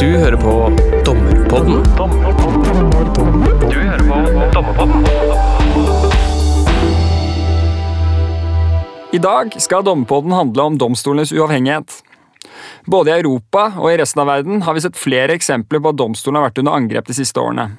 [0.00, 0.50] Du hører på
[1.04, 1.78] Dommerpodden.
[3.70, 4.16] Du hører på
[4.52, 5.06] Dommerpodden.
[9.12, 12.02] I dag skal Dommerpodden handle om domstolenes uavhengighet.
[12.84, 16.00] Både i Europa og i resten av verden har vi sett flere eksempler på at
[16.02, 17.70] domstolen har vært under angrep de siste årene.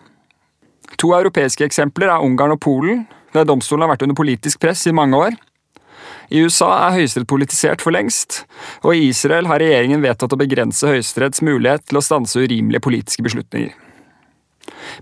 [0.97, 3.05] To europeiske eksempler er Ungarn og Polen,
[3.38, 5.38] der domstolen har vært under politisk press i mange år.
[6.28, 8.41] I USA er Høyesterett politisert for lengst,
[8.84, 13.23] og i Israel har regjeringen vedtatt å begrense Høyesteretts mulighet til å stanse urimelige politiske
[13.23, 13.76] beslutninger.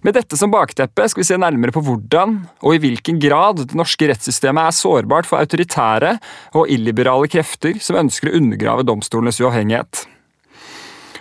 [0.06, 3.78] Med dette som bakteppe skal vi se nærmere på hvordan og i hvilken grad det
[3.78, 6.18] norske rettssystemet er sårbart for autoritære
[6.54, 10.06] og illiberale krefter som ønsker å undergrave domstolenes uavhengighet.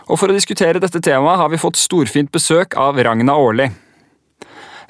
[0.04, 3.70] Og For å diskutere dette temaet har vi fått storfint besøk av Ragna Aarli.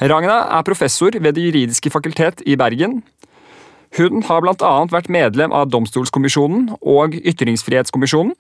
[0.03, 2.99] Ragna er professor ved Det juridiske fakultet i Bergen.
[3.95, 4.73] Hun har bl.a.
[4.91, 8.35] vært medlem av Domstolskommisjonen og Ytringsfrihetskommisjonen.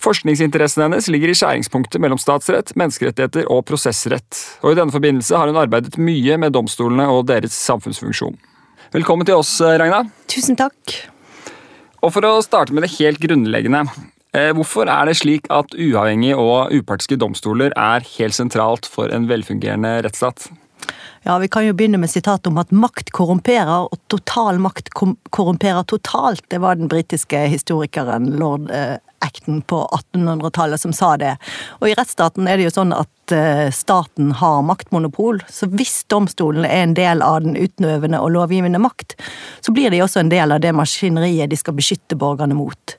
[0.00, 5.50] Forskningsinteressen hennes ligger i skjæringspunktet mellom statsrett, menneskerettigheter og prosessrett, og i denne forbindelse har
[5.50, 8.38] hun arbeidet mye med domstolene og deres samfunnsfunksjon.
[8.96, 10.06] Velkommen til oss, Ragna.
[10.32, 10.96] Tusen takk.
[12.00, 13.84] Og For å starte med det helt grunnleggende.
[14.32, 19.28] Eh, hvorfor er det slik at uavhengige og upartiske domstoler er helt sentralt for en
[19.30, 20.48] velfungerende rettsstat?
[21.22, 24.88] Ja, Vi kan jo begynne med sitatet om at makt korrumperer, og total makt
[25.30, 26.44] korrumperer totalt.
[26.48, 29.82] Det var den britiske historikeren lord eh, Acton på
[30.14, 31.34] 1800-tallet som sa det.
[31.80, 36.68] Og i rettsstaten er det jo sånn at eh, staten har maktmonopol, så hvis domstolene
[36.68, 39.18] er en del av den utøvende og lovgivende makt,
[39.60, 42.96] så blir de også en del av det maskineriet de skal beskytte borgerne mot.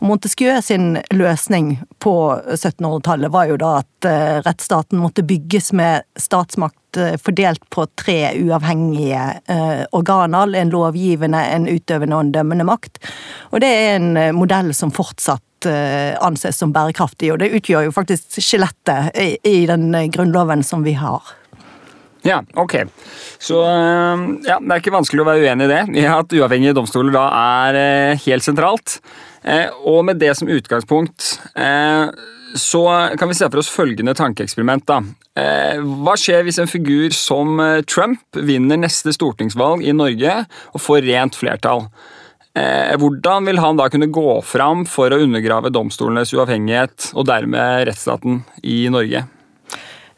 [0.00, 2.14] Montesquieu sin løsning på
[2.56, 8.18] 1700-tallet var jo da at eh, rettsstaten måtte bygges med statsmakt eh, fordelt på tre
[8.40, 9.24] uavhengige
[9.94, 10.54] organer.
[10.58, 13.00] En lovgivende, en utøvende og en dømmende makt.
[13.52, 17.94] Og det er en modell som fortsatt Eh, anses som bærekraftig, og det utgjør jo
[17.94, 19.16] faktisk skjelettet
[19.48, 21.22] i den grunnloven som vi har.
[22.24, 22.78] Ja, ok.
[23.42, 25.82] Så eh, ja, det er ikke vanskelig å være uenig i det.
[26.00, 28.98] I at uavhengige domstoler da er eh, helt sentralt.
[29.84, 31.34] Og med det som utgangspunkt
[32.56, 32.82] så
[33.20, 34.86] kan vi se for oss følgende tankeeksperiment.
[34.88, 35.02] da.
[35.84, 40.38] Hva skjer hvis en figur som Trump vinner neste stortingsvalg i Norge
[40.72, 41.84] og får rent flertall?
[42.54, 47.88] Eh, hvordan vil han da kunne gå fram for å undergrave domstolenes uavhengighet og dermed
[47.88, 49.24] rettsstaten i Norge?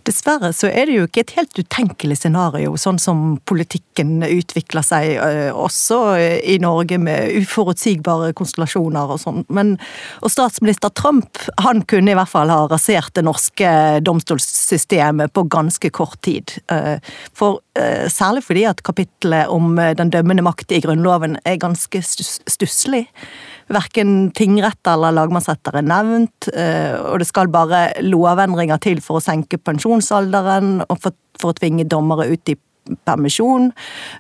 [0.07, 5.17] Dessverre så er det jo ikke et helt utenkelig scenario, sånn som politikken utvikler seg
[5.19, 5.99] eh, også
[6.47, 9.43] i Norge med uforutsigbare konstellasjoner og sånn.
[9.51, 9.75] Men
[10.23, 13.73] og statsminister Trump han kunne i hvert fall ha rasert det norske
[14.07, 16.55] domstolssystemet på ganske kort tid.
[16.71, 17.03] Eh,
[17.35, 23.09] for eh, særlig fordi at kapittelet om den dømmende makt i Grunnloven er ganske stusslig.
[23.67, 29.25] Verken tingretter eller lagmannsretter er nevnt, eh, og det skal bare lovendringer til for å
[29.25, 29.59] senke
[29.97, 32.57] pensjonsalderen og for, for å tvinge dommere ut i
[33.07, 33.73] permisjon,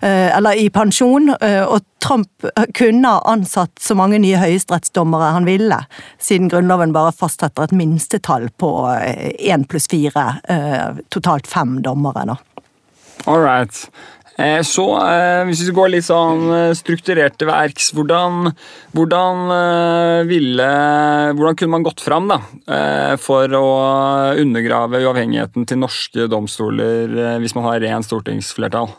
[0.03, 5.47] eh, eller i pensjon, eh, og Trump kunne ha ansatt så mange nye høyesterettsdommere han
[5.47, 5.79] ville,
[6.19, 8.71] siden Grunnloven bare fastsetter et minstetall på
[9.39, 10.41] én pluss fire,
[11.11, 12.39] totalt fem dommere.
[13.27, 13.89] All right.
[14.37, 16.45] Eh, så eh, hvis vi går litt sånn
[16.77, 18.51] strukturerte strukturert til verks, hvordan,
[18.97, 19.43] hvordan,
[20.29, 20.69] ville,
[21.37, 22.39] hvordan kunne man gått fram da,
[23.21, 23.67] for å
[24.41, 28.93] undergrave uavhengigheten til norske domstoler hvis man har ren stortingsflertall?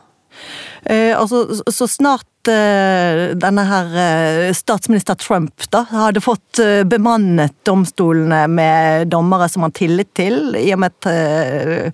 [0.88, 1.44] Altså,
[1.74, 9.08] så snart Eh, denne her eh, statsminister Trump da, hadde fått eh, bemannet domstolene med
[9.12, 11.94] dommere som han tillit til, i og med at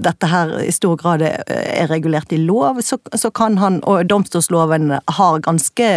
[0.00, 4.94] dette her i stor grad er regulert i lov, så, så kan han, og domstolsloven
[4.94, 5.90] har ganske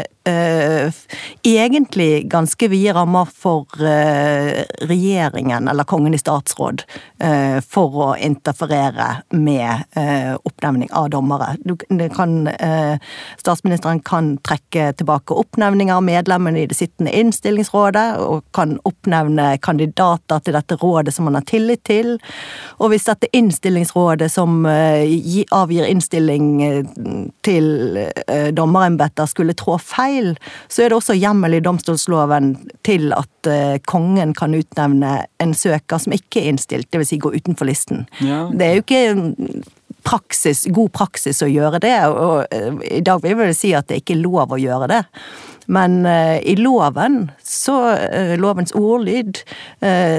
[1.44, 3.68] egentlig ganske vide rammer for
[4.88, 6.86] regjeringen, eller Kongen i statsråd,
[7.68, 9.84] for å interferere med
[10.48, 11.58] oppnevning av dommere.
[11.68, 11.76] Du,
[12.16, 12.48] kan
[13.42, 20.44] Statsministeren kan trekke tilbake oppnevninger av medlemmene i det sittende innstillingsrådet, og kan oppnevne kandidater
[20.44, 22.16] til dette rådet som man har tillit til.
[22.80, 26.82] Og hvis dette innstillingsrådet som eh, avgir innstilling eh,
[27.46, 30.34] til eh, dommerembeter skulle trå feil,
[30.68, 32.56] så er det også hjemmel i domstolsloven
[32.86, 33.30] til at
[33.90, 37.10] kongen kan utnevne en søker som ikke er innstilt, dvs.
[37.12, 38.06] Si gå utenfor listen.
[38.24, 38.46] Ja.
[38.54, 39.02] Det er jo ikke
[40.06, 41.96] praksis, god praksis å gjøre det.
[42.10, 45.02] Og eh, i dag vil jeg si at det ikke er lov å gjøre det.
[45.72, 49.40] Men uh, i loven, så uh, lovens ordlyd,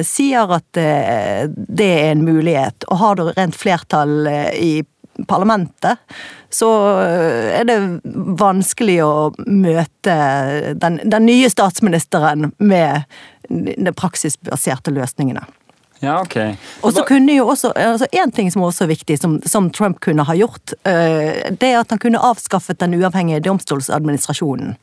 [0.04, 2.86] sier at det er en mulighet.
[2.88, 4.84] Og har du rent flertall i
[5.28, 6.00] parlamentet,
[6.52, 6.69] så
[7.00, 7.76] er det
[8.40, 9.14] vanskelig å
[9.46, 10.16] møte
[10.81, 13.04] den, den nye statsministeren med
[13.48, 15.44] de praksisbaserte løsningene.
[16.04, 16.36] Ja, ok.
[16.84, 20.00] Og så kunne jo også, altså En ting som også er viktig, som, som Trump
[20.04, 24.76] kunne ha gjort, uh, det er at han kunne avskaffet den uavhengige domstolsadministrasjonen.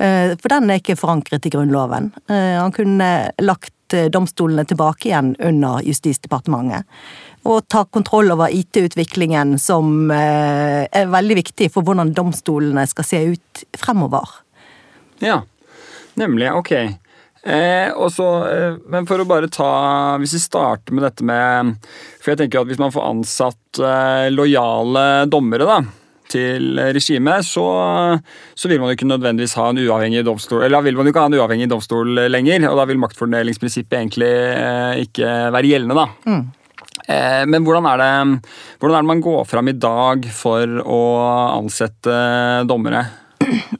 [0.00, 2.12] Uh, for den er ikke forankret i Grunnloven.
[2.30, 3.10] Uh, han kunne
[3.42, 6.86] lagt domstolene tilbake igjen under Justisdepartementet.
[7.50, 13.62] Og ta kontroll over IT-utviklingen, som er veldig viktig for hvordan domstolene skal se ut
[13.80, 14.36] fremover.
[15.24, 15.40] Ja,
[16.20, 16.52] nemlig.
[16.54, 16.70] Ok.
[17.40, 21.70] Eh, også, eh, men for å bare ta Hvis vi starter med dette med
[22.20, 25.78] For jeg tenker at hvis man får ansatt eh, lojale dommere da,
[26.30, 27.64] til regimet, så,
[28.52, 31.14] så, vil man jo ikke nødvendigvis ha en uavhengig domstol Eller da vil man jo
[31.14, 35.96] ikke ha en uavhengig domstol lenger, og da vil maktfordelingsprinsippet egentlig eh, ikke være gjeldende,
[35.96, 36.06] da.
[36.28, 36.44] Mm.
[37.10, 41.00] Eh, men hvordan er, det, hvordan er det man går fram i dag for å
[41.56, 42.20] ansette
[42.68, 43.06] dommere?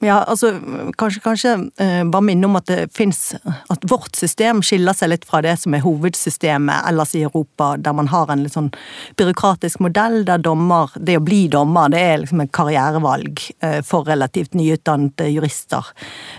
[0.00, 0.54] Ja, altså
[0.96, 3.34] kanskje, kanskje eh, bare minne om at det fins
[3.68, 7.92] At vårt system skiller seg litt fra det som er hovedsystemet ellers i Europa, der
[7.98, 8.70] man har en litt sånn
[9.20, 14.08] byråkratisk modell der dommer Det å bli dommer, det er liksom et karrierevalg eh, for
[14.08, 15.92] relativt nyutdannede jurister.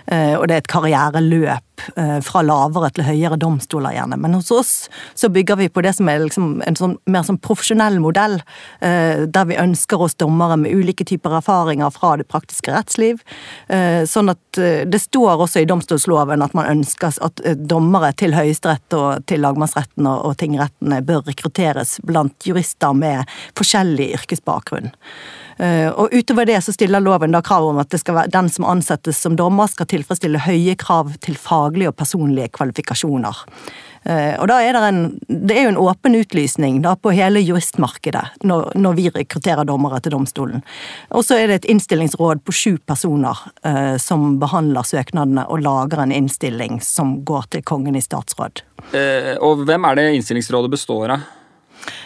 [0.08, 4.18] Eh, og det er et karriereløp Eh, fra lavere til høyere domstoler, gjerne.
[4.22, 4.74] Men hos oss
[5.18, 8.40] så bygger vi på det som er liksom en sånn, mer sånn profesjonell modell,
[8.86, 13.24] eh, der vi ønsker oss dommere med ulike typer erfaringer fra det praktiske rettsliv.
[13.68, 14.60] Eh, sånn at
[14.92, 20.10] det står også i domstolsloven at man ønsker at dommere til Høyesterett og til lagmannsretten
[20.12, 24.92] og tingrettene bør rekrutteres blant jurister med forskjellig yrkesbakgrunn.
[25.62, 29.20] Eh, og utover det så stiller loven da krav om at være, den som ansettes
[29.22, 33.44] som dommer, skal tilfredsstille høye krav til faglige og personlige kvalifikasjoner.
[34.04, 37.44] Eh, og da er det, en, det er jo en åpen utlysning da på hele
[37.44, 40.64] juristmarkedet når, når vi rekrutterer dommere til domstolen.
[41.14, 46.02] Og så er det et innstillingsråd på sju personer eh, som behandler søknadene og lager
[46.02, 48.64] en innstilling som går til kongen i statsråd.
[48.98, 51.30] Eh, og hvem er det innstillingsrådet består av?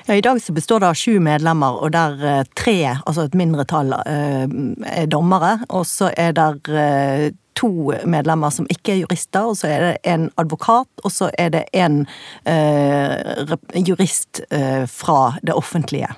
[0.06, 3.36] Ja, I dag så består det av sju medlemmer, og der eh, tre, altså et
[3.36, 4.46] mindretall, eh,
[4.92, 5.58] er dommere.
[5.70, 7.70] Og så er det to
[8.06, 11.64] medlemmer som ikke er jurister, og så er det en advokat, og så er det
[11.74, 12.04] en
[12.50, 16.12] eh, jurist eh, fra det offentlige.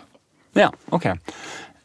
[0.57, 1.11] Ja, ok.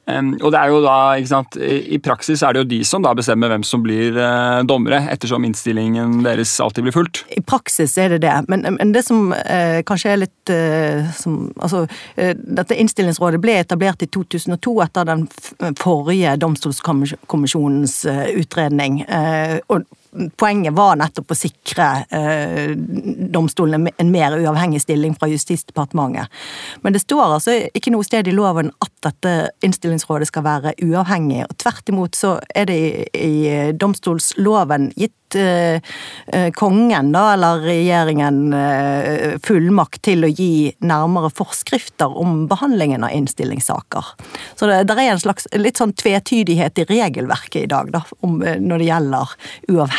[0.03, 3.13] Og det er jo da, ikke sant, I praksis er det jo de som da
[3.15, 7.23] bestemmer hvem som blir uh, dommere, ettersom innstillingen deres alltid blir fulgt.
[7.31, 11.45] I praksis er det det, men, men det som eh, kanskje er litt eh, som,
[11.63, 11.85] altså,
[12.17, 15.25] Dette innstillingsrådet ble etablert i 2002 etter den
[15.79, 17.97] forrige domstolskommisjonens
[18.43, 19.05] utredning.
[19.71, 19.87] og
[20.37, 22.75] poenget var nettopp å sikre eh,
[23.33, 26.29] domstolene en mer uavhengig stilling fra Justisdepartementet.
[26.85, 31.47] Men det står altså ikke noe sted i loven at dette innstillingsrådet skal være uavhengig.
[31.49, 35.81] og Tvert imot så er det i, i domstolsloven gitt Eh,
[36.27, 43.15] eh, kongen, da, eller regjeringen, eh, fullmakt til å gi nærmere forskrifter om behandlingen av
[43.17, 44.13] innstillingssaker.
[44.57, 48.41] Så det, det er en slags litt sånn tvetydighet i regelverket i dag, da, om,
[48.43, 49.35] når det gjelder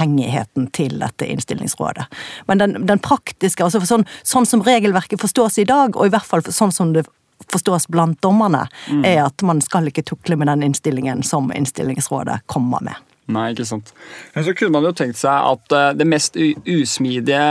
[0.04, 2.06] uavhengigheten til dette innstillingsrådet.
[2.48, 6.26] Men den, den praktiske, altså sånn, sånn som regelverket forstås i dag, og i hvert
[6.26, 7.06] fall sånn som det
[7.52, 9.06] forstås blant dommerne, mm.
[9.06, 12.96] er at man skal ikke tukle med den innstillingen som innstillingsrådet kommer med.
[13.32, 13.94] Nei, ikke sant.
[14.34, 17.44] Men så kunne man jo tenkt seg at eh, det mest usmidige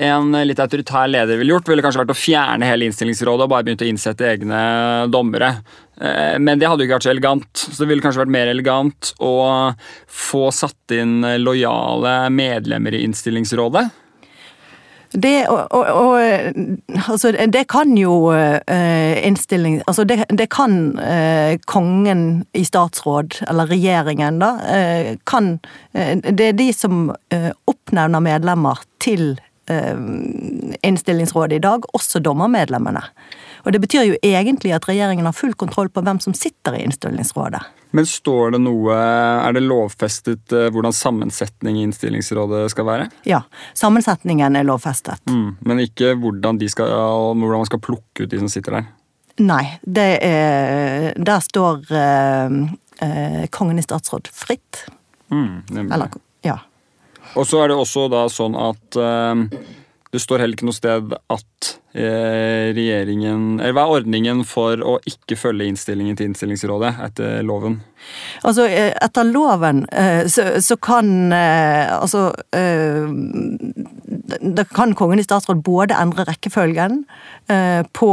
[0.00, 3.66] en litt autoritær leder ville gjort, ville kanskje vært å fjerne hele innstillingsrådet og bare
[3.66, 4.62] begynt å innsette egne
[5.12, 5.52] dommere.
[6.00, 7.64] Eh, men det hadde jo ikke vært så elegant.
[7.64, 9.34] Så det ville kanskje vært mer elegant å
[10.06, 13.88] få satt inn lojale medlemmer i innstillingsrådet.
[15.10, 16.20] Det, og, og,
[17.10, 23.72] altså, det kan jo uh, innstilling Altså, det, det kan uh, kongen i statsråd, eller
[23.74, 25.56] regjeringen, da, uh, kan
[25.90, 27.08] Det er de som
[27.66, 29.32] oppnevner medlemmer til
[29.70, 33.02] innstillingsrådet i dag, også dommermedlemmene.
[33.64, 36.84] Og det betyr jo egentlig at regjeringen har full kontroll på hvem som sitter i
[36.86, 37.62] innstillingsrådet.
[37.90, 43.08] Men står det noe Er det lovfestet eh, hvordan sammensetning i innstillingsrådet skal være?
[43.26, 43.42] Ja,
[43.74, 45.22] sammensetningen er lovfestet.
[45.26, 46.94] Mm, men ikke hvordan, skal,
[47.34, 48.88] hvordan, man skal plukke ut de som sitter der?
[49.40, 52.56] Nei, det er Der står eh,
[53.06, 54.84] eh, kongen i statsråd fritt.
[55.30, 56.10] Mm, Eller,
[56.46, 56.58] ja.
[57.38, 59.44] Og så er det også da sånn at eh,
[60.10, 64.96] det står heller ikke noe sted at eh, regjeringen Eller hva er ordningen for å
[65.06, 67.78] ikke følge innstillingen til innstillingsrådet etter loven?
[68.42, 72.24] Altså, eh, etter loven eh, så, så kan Altså
[74.50, 77.04] Da kan Kongen i statsråd både endre rekkefølgen
[77.96, 78.08] på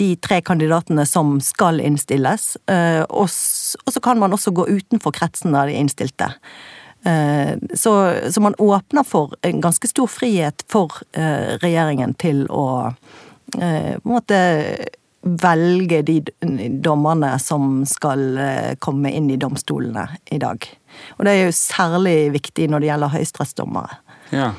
[0.00, 2.54] de tre kandidatene som skal innstilles,
[3.12, 6.30] og så kan man også gå utenfor kretsen av de innstilte.
[7.08, 12.92] Eh, så, så, man åpner for en ganske stor frihet for eh, regjeringen til å
[13.56, 14.40] eh, på en måte
[15.22, 16.18] velge de
[16.84, 18.38] dommerne som skal
[18.80, 20.62] komme inn i domstolene i dag.
[21.18, 23.98] Og det er jo særlig viktig når det gjelder høyesterettsdommere.
[24.30, 24.52] Ja.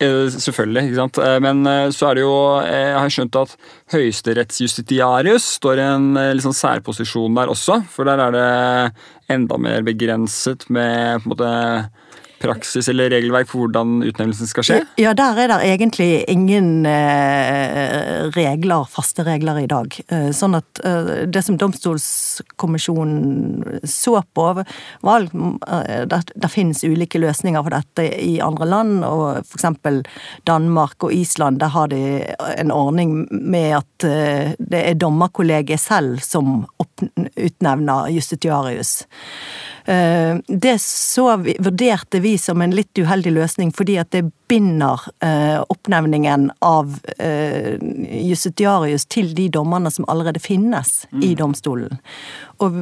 [0.00, 1.18] Selvfølgelig, ikke sant.
[1.44, 1.58] Men
[1.92, 3.50] så er det jo Jeg har skjønt at
[3.92, 7.82] høyesterettsjustitiarius står i en litt sånn særposisjon der også.
[7.92, 8.46] For der er det
[9.36, 11.50] enda mer begrenset med på en måte
[12.40, 14.78] praksis eller regelverk for hvordan utnevnelsen skal skje?
[15.00, 20.00] Ja, der er det egentlig ingen eh, regler, faste regler i dag.
[20.08, 24.64] Eh, sånn at eh, det som domstolskommisjonen så på,
[25.06, 29.64] var at det finnes ulike løsninger for dette i andre land, og f.eks.
[30.48, 32.02] Danmark og Island, der har de
[32.56, 36.66] en ordning med at det er dommerkollegiet selv som
[37.36, 39.04] utnevner justitiarius.
[39.90, 45.02] Eh, det så vi, vurderte vi som en litt uheldig løsning, fordi at det binder
[45.24, 47.74] eh, oppnevningen av eh,
[48.22, 51.24] justitiarius til de dommerne som allerede finnes mm.
[51.26, 51.98] i domstolen.
[52.60, 52.76] Og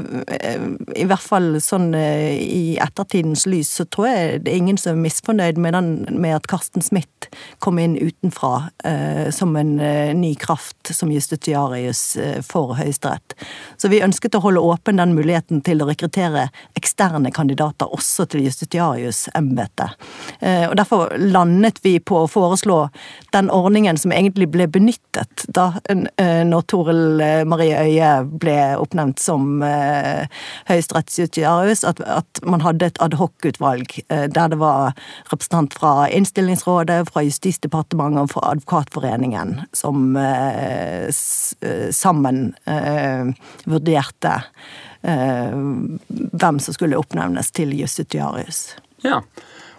[0.99, 5.05] i hvert fall sånn i ettertidens lys, så tror jeg det er ingen som er
[5.05, 7.29] misfornøyd med, den, med at Karsten Smith
[7.62, 13.37] kom inn utenfra eh, som en eh, ny kraft som justitiarius eh, for Høyesterett.
[13.79, 16.98] Så vi ønsket å holde åpen den muligheten til å rekruttere eksterne
[17.35, 19.97] kandidater også til justitiariusembetet.
[20.40, 22.88] Eh, og derfor landet vi på å foreslå
[23.33, 30.26] den ordningen som egentlig ble benyttet da når Toril Marie Øie ble oppnevnt som eh,
[30.69, 34.97] høyesterettsjustitiarius at, at man hadde et adhoc-utvalg eh, der det var
[35.33, 43.31] representant fra Innstillingsrådet, fra Justisdepartementet og fra Advokatforeningen som eh, eh sammen eh,
[43.67, 48.76] vurderte eh, hvem som skulle oppnevnes til justitiarius.
[49.07, 49.23] Ja,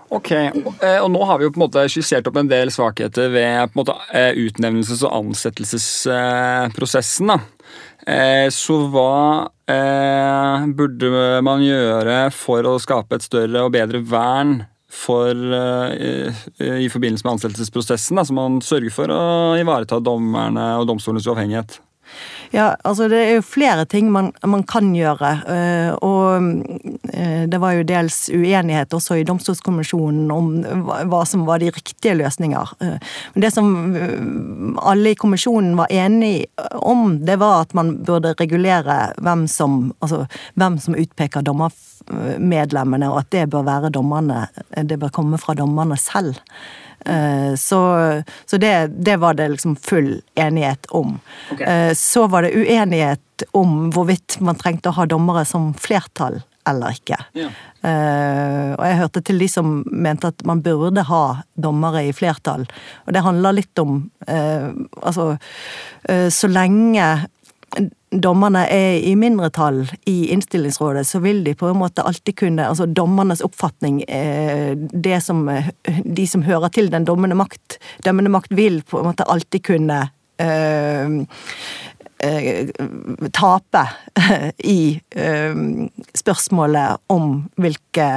[0.10, 3.70] Ok, og nå har vi jo på en måte skissert opp en del svakheter ved
[3.70, 3.94] på en måte
[4.42, 7.30] utnevnelses- og ansettelsesprosessen.
[8.08, 14.64] Eh, så hva eh, burde man gjøre for å skape et større og bedre vern
[14.90, 19.22] for, eh, i forbindelse med ansettelsesprosessen, så man sørger for å
[19.60, 21.78] ivareta dommerne og domstolenes uavhengighet?
[22.52, 25.30] Ja, altså det er jo flere ting man, man kan gjøre.
[25.54, 26.64] Eh, og
[27.14, 30.50] eh, det var jo dels uenighet også i Domstolskommisjonen om
[31.12, 32.74] hva som var de riktige løsninger.
[32.82, 32.98] Eh,
[33.36, 33.70] men det som
[34.82, 36.50] alle i kommisjonen var enige
[36.82, 40.26] om, det var at man burde regulere hvem som, altså,
[40.58, 44.48] hvem som utpeker dommermedlemmene, og at det bør være dommerne.
[44.74, 46.42] Det bør komme fra dommerne selv.
[47.06, 47.80] Eh, så,
[48.46, 51.20] så det, det, var det liksom full enighet om.
[51.52, 51.68] Okay.
[51.68, 56.96] Eh, så var det uenighet om hvorvidt man trengte å ha dommere som flertall eller
[56.98, 57.18] ikke.
[57.38, 57.50] Ja.
[57.80, 61.24] Uh, og jeg hørte til de som mente at man burde ha
[61.60, 62.66] dommere i flertall.
[63.08, 65.32] Og det handler litt om uh, Altså,
[66.10, 67.08] uh, så lenge
[68.10, 72.86] dommerne er i mindretall i innstillingsrådet, så vil de på en måte alltid kunne Altså
[72.86, 75.46] dommernes oppfatning, eh, det som
[76.06, 80.00] de som hører til den dommende makt, dømmende makt, vil på en måte alltid kunne
[80.42, 81.26] øh,
[83.32, 83.84] tape
[84.78, 85.00] i
[86.20, 88.08] spørsmålet om hvilke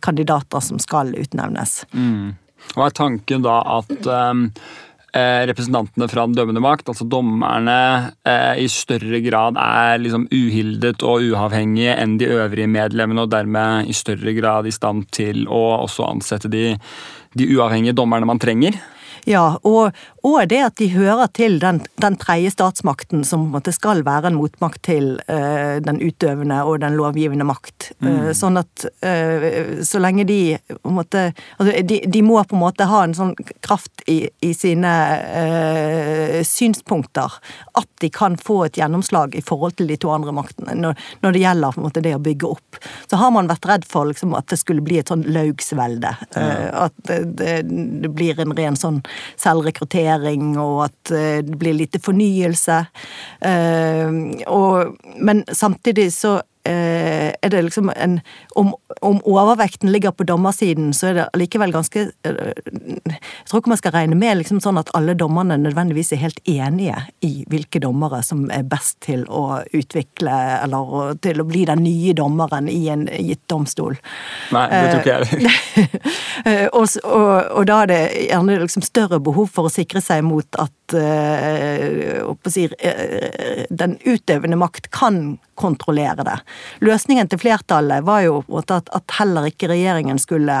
[0.00, 1.82] kandidater som skal utnevnes.
[1.92, 2.38] Mm.
[2.76, 4.34] Og er tanken da at Eh,
[5.50, 11.26] representantene fra den dømmende makt, altså dommerne, eh, i større grad er liksom uhildet og
[11.30, 16.06] uavhengige enn de øvrige medlemmene, og dermed i større grad i stand til å også
[16.06, 16.76] ansette de,
[17.34, 18.78] de uavhengige dommerne man trenger.
[19.28, 19.96] Ja, og,
[20.26, 24.82] og, det at de hører til den, den tredje statsmakten som skal være en motmakt
[24.84, 27.90] til uh, den utøvende og den lovgivende makt.
[28.00, 28.08] Mm.
[28.10, 30.40] Uh, sånn at uh, så lenge de
[30.84, 33.34] måte, altså, de, de, må på en måte ha en sånn
[33.64, 34.90] kraft i, i sine
[36.46, 37.38] synspunkter
[37.78, 41.34] at de kan få et gjennomslag i forhold til de to andre maktene når, når
[41.34, 42.80] det gjelder på en måte, det å bygge opp.
[43.10, 46.12] Så har man vært redd for liksom, at det skulle bli et sånn laugsvelde.
[46.34, 46.86] Ja.
[46.86, 47.54] At det, det,
[48.04, 49.00] det blir en ren sånn
[49.40, 50.09] selvrekruttering,
[50.60, 52.78] og at eh, det blir lite fornyelse.
[53.40, 58.20] Eh, og, men samtidig så er det liksom en
[58.54, 63.80] om, om, overvekten ligger på dommersiden, så er det likevel ganske Jeg tror ikke man
[63.80, 68.20] skal regne med liksom sånn at alle dommerne nødvendigvis er helt enige i hvilke dommere
[68.26, 73.06] som er best til å utvikle eller til å bli den nye dommeren i en
[73.08, 73.96] gitt domstol.
[74.52, 75.88] Nei, det tror ikke jeg.
[76.76, 80.60] og, og, og, da er det gjerne liksom større behov for å sikre seg mot
[80.60, 80.76] at
[82.50, 86.38] si, uh, den utøvende makt kan kontrollere det.
[86.86, 90.56] Løsningen til flertallet var jo at, at heller ikke regjeringen skulle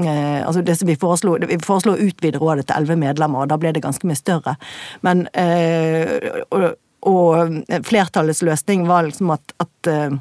[0.00, 3.48] Eh, altså det som Vi foreslo vi foreslo å utvide rådet til elleve medlemmer, og
[3.48, 4.56] da ble det ganske mye større.
[5.06, 6.66] Men eh, og,
[7.08, 10.18] og, flertallets løsning var liksom at, at eh,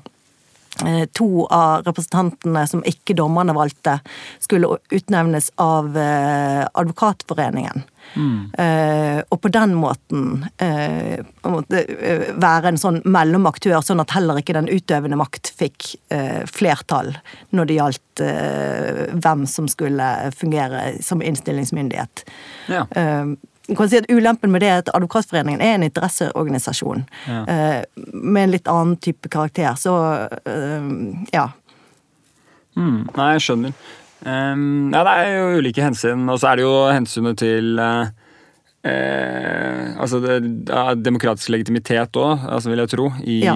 [1.15, 3.99] to av representantene som ikke dommerne valgte,
[4.43, 7.85] skulle utnevnes av eh, Advokatforeningen.
[8.15, 8.51] Mm.
[8.53, 10.43] Uh, og på den måten
[11.41, 11.79] måte,
[12.37, 15.87] være en sånn mellomaktør, sånn at heller ikke den utøvende makt fikk
[16.45, 17.15] flertall
[17.49, 18.23] når det gjaldt
[19.25, 22.23] hvem som skulle fungere som innstillingsmyndighet.
[22.69, 22.85] Ja.
[23.65, 27.43] Jeg kan si at Ulempen med det er at Advokatforeningen er en interesseorganisasjon ja.
[28.13, 29.95] med en litt annen type karakter, så
[31.33, 31.47] ja.
[32.77, 33.73] Mm, nei, jeg skjønner.
[34.25, 38.07] Um, ja, det er jo ulike hensyn, og så er det jo hensynet til uh,
[40.01, 40.39] altså det,
[41.01, 43.55] demokratisk legitimitet òg, altså vil jeg tro, i ja.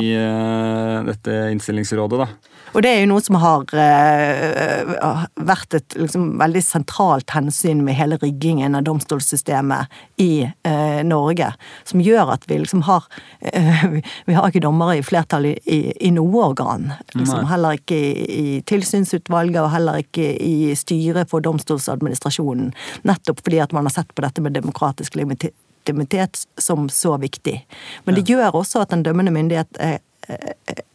[1.06, 2.22] dette innstillingsrådet.
[2.22, 2.49] da.
[2.74, 7.98] Og det er jo noe som har uh, vært et liksom, veldig sentralt hensyn med
[7.98, 9.90] hele riggingen av domstolssystemet
[10.22, 11.52] i uh, Norge.
[11.90, 13.86] Som gjør at vi liksom har uh,
[14.30, 16.92] Vi har ikke dommere i flertall i, i, i noe organ.
[17.14, 22.74] Liksom, heller ikke i, i tilsynsutvalget, og heller ikke i styret for domstolsadministrasjonen.
[23.08, 27.58] Nettopp fordi at man har sett på dette med demokratisk legitimitet som så viktig.
[28.06, 30.00] Men det gjør også at den dømmende myndighet er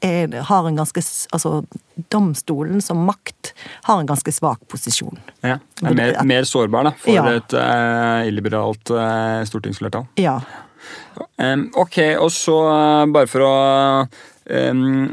[0.00, 1.64] er, har en ganske Altså,
[2.12, 3.52] domstolen som makt
[3.88, 5.18] har en ganske svak posisjon.
[5.42, 7.26] Ja, er mer, mer sårbar da, for ja.
[7.38, 10.06] et uh, illiberalt uh, stortingsflertall.
[10.20, 10.38] Ja.
[11.38, 13.54] Um, ok, og så uh, bare for å
[14.50, 15.12] um,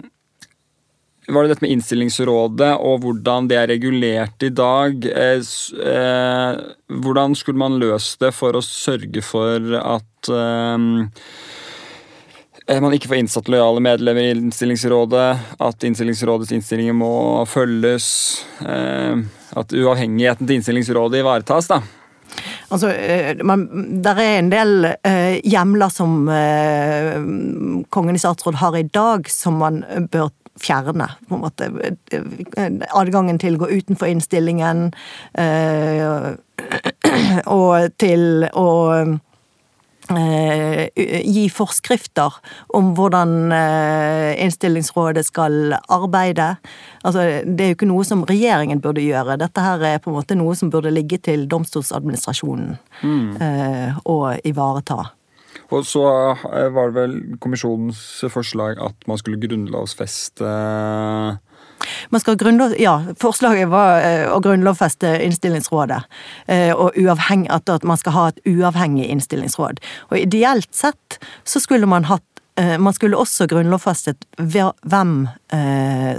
[1.32, 5.06] var det dette med innstillingsrådet og hvordan det er regulert i dag.
[5.06, 6.58] Eh,
[7.06, 11.61] hvordan skulle man løst det for å sørge for at eh, Eh,
[12.80, 17.14] man ikke får innsatt lojale medlemmer i innstillingsrådet, at innstillingsrådets innstillinger må
[17.50, 18.06] følges,
[18.64, 19.18] eh,
[19.58, 21.68] at uavhengigheten til innstillingsrådet ivaretas.
[21.68, 21.82] da.
[22.72, 27.20] Altså, eh, Der er en del eh, hjemler som eh,
[27.90, 30.30] Kongen i statsråd har i dag, som man bør
[30.62, 31.08] fjerne.
[31.28, 31.68] på en måte.
[32.94, 34.94] Adgangen til å gå utenfor innstillingen,
[35.34, 36.36] eh,
[37.48, 38.70] og til å
[39.02, 39.18] Eh,
[40.16, 42.36] gi forskrifter
[42.78, 46.56] om hvordan eh, innstillingsrådet skal arbeide.
[47.04, 49.40] Altså, det er jo ikke noe som regjeringen burde gjøre.
[49.42, 54.02] Dette her er på en måte noe som burde ligge til domstolsadministrasjonen mm.
[54.06, 55.12] å ivareta.
[55.72, 56.04] Og så
[56.76, 60.52] var det vel kommisjonens forslag at man skulle grunnlovsfeste
[62.10, 66.02] man skal grunnlov, ja, Forslaget var eh, å grunnlovfeste innstillingsrådet.
[66.48, 69.82] Eh, og at, at man skal ha et uavhengig innstillingsråd.
[70.12, 72.26] Og Ideelt sett så skulle man hatt
[72.60, 75.28] eh, man skulle også grunnlovfestet hvem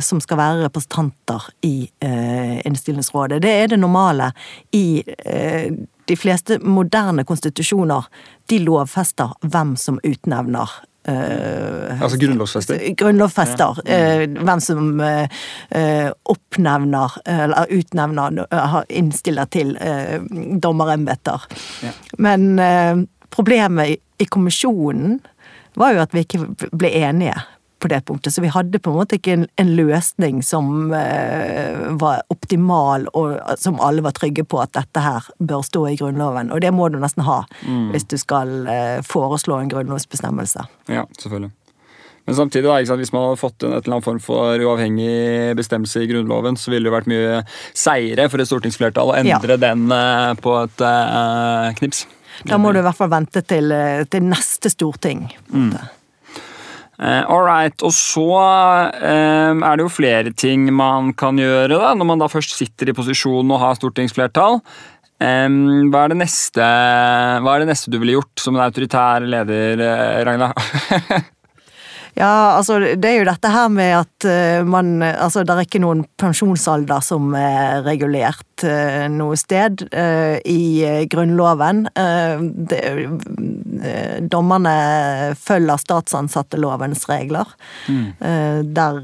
[0.05, 1.89] som skal være representanter i
[2.69, 3.39] innstillingsrådet.
[3.41, 4.27] Det er det normale
[4.77, 5.01] i
[6.05, 8.05] de fleste moderne konstitusjoner.
[8.53, 10.69] De lovfester hvem som utnevner
[11.09, 12.79] Uh, altså grunnlovfester?
[12.99, 13.81] Grunnlovfester.
[13.87, 14.03] Ja.
[14.23, 18.45] Uh, hvem som uh, oppnevner, eller utnevner,
[18.89, 19.75] innstiller til
[20.63, 21.49] dommerembeter.
[21.83, 21.93] Ja.
[22.23, 25.19] Men problemet i, i kommisjonen
[25.79, 27.35] var jo at vi ikke ble enige
[27.83, 28.35] på det punktet.
[28.35, 33.41] Så vi hadde på en måte ikke en, en løsning som eh, var optimal, og
[33.61, 36.53] som alle var trygge på at dette her bør stå i Grunnloven.
[36.55, 37.91] Og det må du nesten ha mm.
[37.95, 40.67] hvis du skal eh, foreslå en grunnlovsbestemmelse.
[40.93, 41.53] Ja, selvfølgelig.
[42.23, 45.57] Men samtidig, da, sant, hvis man hadde fått en et eller annen form for uavhengig
[45.59, 47.41] bestemmelse i Grunnloven, så ville det vært mye
[47.75, 49.63] seire for et stortingsflertall å endre ja.
[49.65, 50.85] den eh, på et
[51.81, 52.07] knips.
[52.47, 53.75] Da må du i hvert fall vente til,
[54.11, 55.27] til neste storting.
[55.51, 55.75] Mm.
[57.03, 57.75] Uh, All right.
[57.83, 62.31] Og så uh, er det jo flere ting man kan gjøre da, når man da
[62.31, 64.63] først sitter i posisjon og har stortingsflertall.
[65.23, 66.65] Hva, er neste,
[67.45, 69.79] hva er det neste du ville gjort som en autoritær leder,
[70.27, 70.49] Ragna?
[72.13, 75.81] Ja, altså det er jo dette her med at uh, man Altså det er ikke
[75.81, 81.87] noen pensjonsalder som er regulert uh, noe sted uh, i Grunnloven.
[84.33, 84.75] Dommerne
[85.41, 87.49] følger statsansattelovens regler,
[87.89, 88.07] mm.
[88.77, 88.99] der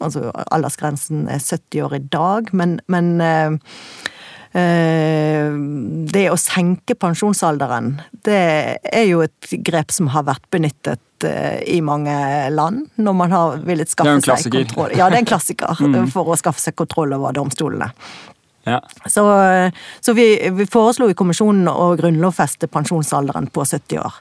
[0.00, 3.50] Altså aldersgrensen er 70 år i dag, men, men Eh,
[4.52, 7.92] det å senke pensjonsalderen,
[8.26, 8.40] det
[8.82, 12.16] er jo et grep som har vært benyttet eh, i mange
[12.50, 14.96] land når man har villet skaffe seg kontroll.
[14.98, 16.10] Ja, det er en klassiker mm.
[16.10, 17.92] for å skaffe seg kontroll over domstolene.
[18.70, 18.80] Ja.
[19.10, 19.24] Så,
[20.00, 24.18] så vi, vi, foreslo i kommisjonen å grunnlovfeste pensjonsalderen på 70 år.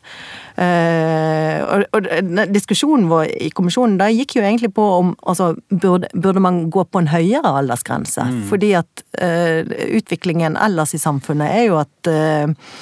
[0.60, 2.08] Uh, og, og,
[2.52, 6.84] Diskusjonen vår i kommisjonen da gikk jo egentlig på om altså, burde, burde man gå
[6.84, 8.26] på en høyere aldersgrense.
[8.26, 8.42] Mm.
[8.50, 9.62] Fordi at uh,
[10.00, 12.76] utviklingen ellers i samfunnet er jo at uh,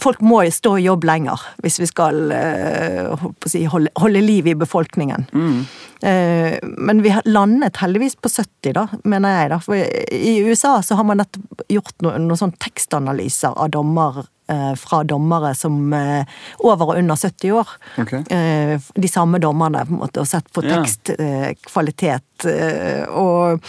[0.00, 2.32] folk må stå i jobb lenger hvis vi skal
[3.46, 5.28] si, holde, holde, liv i befolkningen.
[5.30, 5.60] Mm.
[6.90, 9.52] Men vi har landet heldigvis på 70, da, mener jeg.
[9.52, 9.58] da.
[9.62, 14.74] For I USA så har man nettopp gjort noen, noen sånn tekstanalyser av dommer Eh,
[14.74, 16.26] fra dommere som eh,
[16.58, 17.68] over og under 70 år.
[18.02, 18.24] Okay.
[18.34, 22.46] Eh, de samme dommerne, på en måte, og sett på tekstkvalitet.
[23.14, 23.60] Og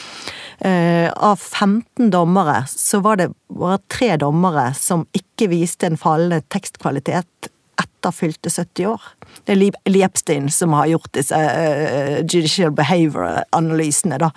[0.62, 7.50] av 15 dommere så var det bare tre dommere som ikke viste en fallende tekstkvalitet
[7.82, 9.08] etter fylte 70 år.
[9.48, 14.30] Det er Lee Epstein som har gjort disse uh, judicial behavior-analysene, da.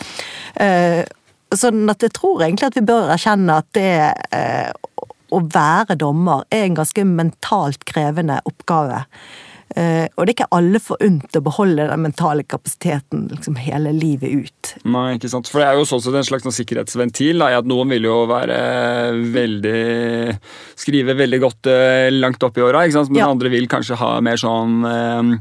[1.55, 3.93] Sånn at jeg tror egentlig at vi bør erkjenne at det
[5.35, 9.05] å være dommer er en ganske mentalt krevende oppgave.
[9.75, 14.45] Uh, og det er ikke alle forunt å beholde den mentale kapasiteten liksom hele livet
[14.45, 14.75] ut.
[14.87, 15.51] Nei, ikke sant.
[15.51, 17.43] For det er jo sånn sett en slags sikkerhetsventil.
[17.43, 18.59] Da, at Noen vil jo være
[19.35, 19.83] veldig
[20.79, 23.27] Skrive veldig godt uh, langt opp i åra, men ja.
[23.31, 25.35] andre vil kanskje ha mer sånn uh,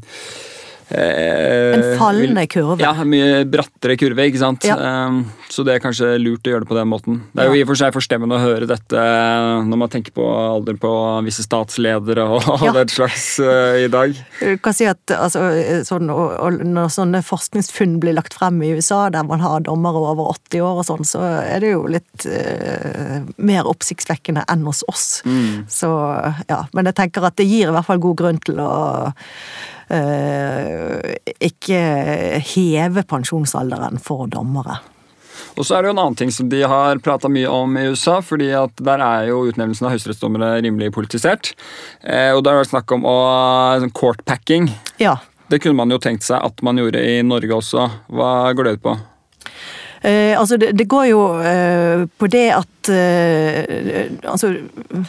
[0.90, 2.82] en eh, fallende kurve.
[2.84, 4.28] Ja, mye brattere kurve.
[4.28, 4.66] ikke sant?
[4.68, 4.76] Ja.
[4.78, 7.22] Ehm, så det er kanskje lurt å gjøre det på den måten.
[7.34, 10.16] Det er jo i og for seg forstemmende å høre dette eh, når man tenker
[10.16, 10.94] på alderen på
[11.28, 12.74] visse statsledere og ja.
[12.76, 14.18] den slags uh, i dag.
[14.40, 15.46] Du kan si at altså,
[15.88, 20.66] sånn, Når sånne forskningsfunn blir lagt frem i USA, der man har dommere over 80
[20.66, 25.08] år og sånn, så er det jo litt uh, mer oppsiktsvekkende enn hos oss.
[25.26, 25.66] Mm.
[25.72, 25.90] Så
[26.50, 29.73] ja, Men jeg tenker at det gir i hvert fall god grunn til å Eh,
[31.44, 31.80] ikke
[32.54, 34.80] heve pensjonsalderen for dommere.
[35.54, 37.86] Og så er det jo en annen ting som de har prata mye om i
[37.94, 41.54] USA, fordi at der er jo utnevnelsen av høyesterettsdommere rimelig politisert.
[42.02, 43.18] Eh, og der har det snakk om å,
[43.92, 44.72] court courtpacking.
[45.02, 45.20] Ja.
[45.52, 47.86] Det kunne man jo tenkt seg at man gjorde i Norge også.
[48.10, 48.96] Hva går det ut på?
[50.04, 54.50] Eh, altså det, det, går jo eh, på det at eh, Altså,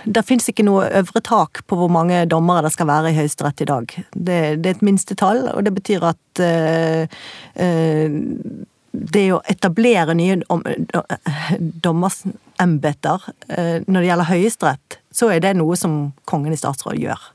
[0.04, 3.64] det fins ikke noe øvre tak på hvor mange dommere det skal være i Høyesterett
[3.64, 3.96] i dag.
[4.14, 7.18] Det, det, er et minstetall, og det betyr at eh,
[7.58, 8.20] eh,
[8.94, 10.38] det å etablere nye
[11.58, 17.33] dommersembeter eh, når det gjelder Høyesterett, så er det noe som Kongen i statsråd gjør.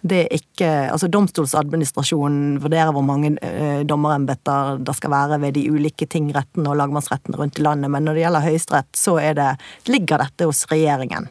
[0.00, 5.64] Det er ikke Altså, Domstolsadministrasjonen vurderer hvor mange eh, dommerembeter det skal være ved de
[5.72, 9.48] ulike tingrettene og lagmannsrettene rundt i landet, men når det gjelder Høyesterett, så det,
[9.90, 11.28] ligger dette hos regjeringen.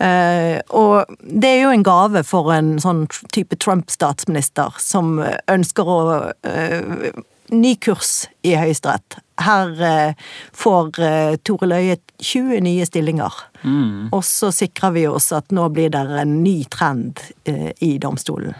[0.00, 6.00] Eh, og det er jo en gave for en sånn type Trump-statsminister som ønsker å
[6.48, 7.10] eh,
[7.50, 9.18] ny kurs i Høyesterett.
[9.40, 10.14] Her eh,
[10.56, 13.34] får eh, Tore Løie 20 nye stillinger.
[13.62, 14.08] Mm.
[14.12, 18.56] Og så sikrer vi oss at nå blir det en ny trend eh, i domstolen.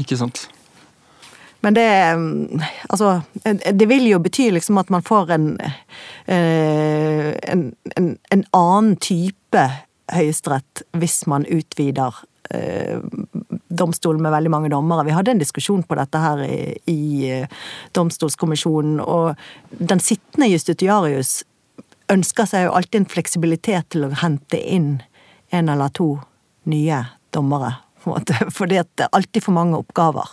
[0.00, 0.46] Ikke sant.
[1.60, 1.88] Men det
[2.88, 5.46] Altså, det vil jo bety liksom at man får en,
[6.26, 7.64] en,
[7.96, 9.66] en, en annen type
[10.10, 12.16] høyesterett hvis man utvider
[13.70, 15.06] domstolen med veldig mange dommere.
[15.06, 16.58] Vi hadde en diskusjon på dette her i,
[16.90, 17.60] i eh,
[17.96, 19.34] domstolskommisjonen, og
[19.78, 21.40] den sittende justitiarius
[22.10, 24.98] ønsker seg jo alltid en fleksibilitet til å hente inn
[25.54, 26.16] en eller to
[26.70, 27.04] nye
[27.34, 27.76] dommere.
[28.02, 28.24] på en
[28.80, 30.28] at det er alltid for mange oppgaver.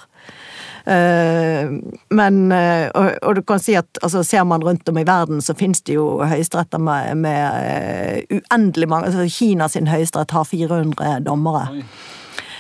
[0.87, 1.69] Eh,
[2.09, 5.53] men eh, og, du kan si at altså, ser man rundt om i verden, så
[5.53, 11.67] finnes det jo høyesteretter med, med uendelig mange altså Kina sin høyesterett har 400 dommere.
[11.75, 11.83] Oi.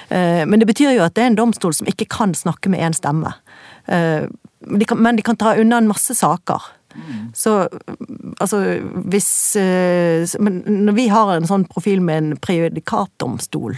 [0.09, 2.83] Eh, men det betyr jo at det er en domstol som ikke kan snakke med
[2.83, 3.33] én stemme.
[3.87, 4.27] Eh,
[4.67, 6.73] men de kan ta unna en masse saker.
[7.37, 7.67] Så
[8.41, 8.59] altså
[9.05, 13.77] hvis eh, Men når vi har en sånn profil med en prejudikatdomstol,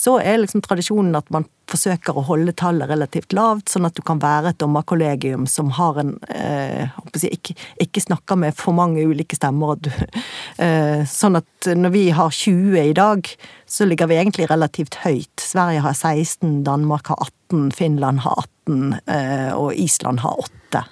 [0.00, 4.02] så er liksom tradisjonen at man forsøker å holde tallet relativt lavt, sånn at du
[4.06, 6.88] kan være et dommerkollegium som har en eh,
[7.28, 9.76] ikke, ikke, snakker med for mange ulike stemmer.
[9.78, 9.90] Du,
[10.64, 13.28] eh, sånn at når vi har 20 i dag,
[13.68, 15.44] så ligger vi egentlig relativt høyt.
[15.44, 20.86] Sverige har 16, Danmark har 18, Finland har 18, eh, og Island har 8.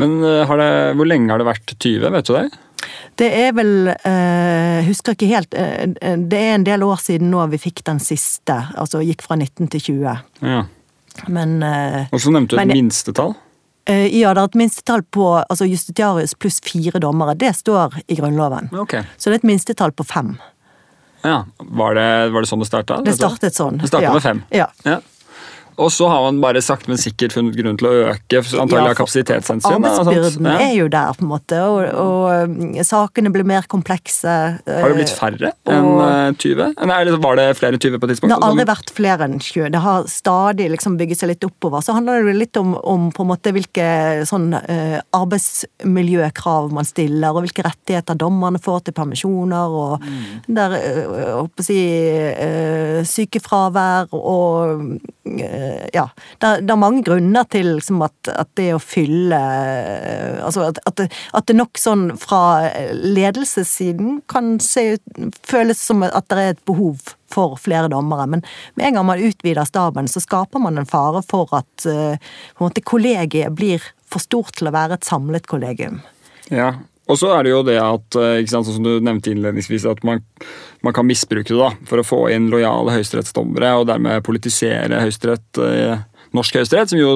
[0.00, 2.48] Men eh, det, hvor lenge har det vært 20, vet du det?
[3.18, 5.54] Det er vel eh, Husker ikke helt.
[5.54, 8.56] Eh, eh, det er en del år siden nå vi fikk den siste.
[8.80, 10.24] Altså gikk fra 19 til 20.
[10.44, 10.64] Ja.
[11.30, 13.36] Men eh, Og så nevnte du et minstetall?
[13.86, 17.36] Eh, ja, det er et minstetall på altså justitiarius pluss fire dommere.
[17.38, 18.72] Det står i Grunnloven.
[18.84, 19.04] Okay.
[19.16, 20.34] Så det er et minstetall på fem.
[21.24, 22.98] Ja, Var det, var det sånn det starta?
[23.04, 23.78] Det startet sånn.
[23.80, 24.12] Det startet ja.
[24.12, 24.40] med fem?
[24.52, 24.66] Ja.
[24.84, 24.98] ja.
[25.76, 28.98] Og så har man bare sakte, men sikkert funnet grunn til å øke antagelig av
[29.00, 29.84] kapasitetshensyn.
[29.84, 30.58] Arbeidsbyrden Ja.
[30.68, 34.34] er jo der, på en måte, og, og um, sakene blir mer komplekse.
[34.66, 36.74] Har det blitt færre enn og- eh, 20?
[36.78, 38.30] Eller er var det flere enn 20 på et tidspunkt?
[38.30, 39.70] Det har aldri vært flere enn 20.
[39.74, 41.82] Det har stadig liksom bygget seg litt oppover.
[41.82, 43.88] Så handler det litt om, om på en måte hvilke
[44.28, 50.00] sånn, eh, arbeidsmiljøkrav man stiller, og hvilke rettigheter dommerne får til permisjoner, og
[50.48, 55.63] der, eh, jeg å si, eh, sykefravær og eh,
[55.94, 56.08] Ja.
[56.38, 59.38] Det, er mange grunner til liksom, at, at det å fylle
[60.44, 66.04] Altså at, at, det, at det nok sånn fra ledelsessiden kan se ut Føles som
[66.06, 68.26] at det er et behov for flere dommere.
[68.30, 68.44] Men
[68.78, 72.84] med en gang man utvider staben, så skaper man en fare for at uh, måte,
[72.86, 75.98] kollegiet blir for stort til å være et samlet kollegium.
[76.52, 76.74] Ja,
[77.04, 80.00] og så er det jo det at, eh, sant, sånn som du nevnte innledningsvis, at
[80.06, 80.22] man,
[80.84, 85.60] man kan misbruke det da, for å få inn lojale høyesterettsdommere, og dermed politisere høyesterett,
[85.60, 86.00] eh,
[86.34, 87.10] norsk høyesterett, som jo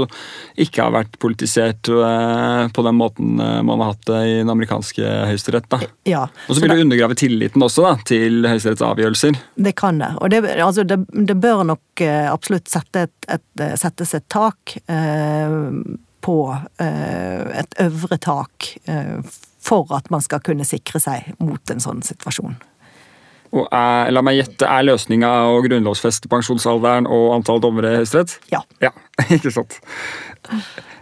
[0.60, 5.14] ikke har vært politisert eh, på den måten man har hatt det i den amerikanske
[5.32, 5.72] høyesterett.
[6.06, 9.40] Ja, Og så vil det undergrave tilliten også da, til høyesteretts avgjørelser.
[9.56, 10.12] Det kan det.
[10.20, 15.58] Og det, altså det, det bør nok absolutt sette et, et, settes et tak eh,
[16.28, 16.38] på
[16.78, 19.16] et øvre tak eh,
[19.68, 22.56] for at man skal kunne sikre seg mot en sånn situasjon.
[23.56, 28.36] Og er, la meg gjette, er løsninga å grunnlovfeste pensjonsalderen og antall dommere i Høyesterett?
[28.52, 28.60] Ja.
[28.84, 28.92] Ja,
[29.36, 29.78] ikke sant.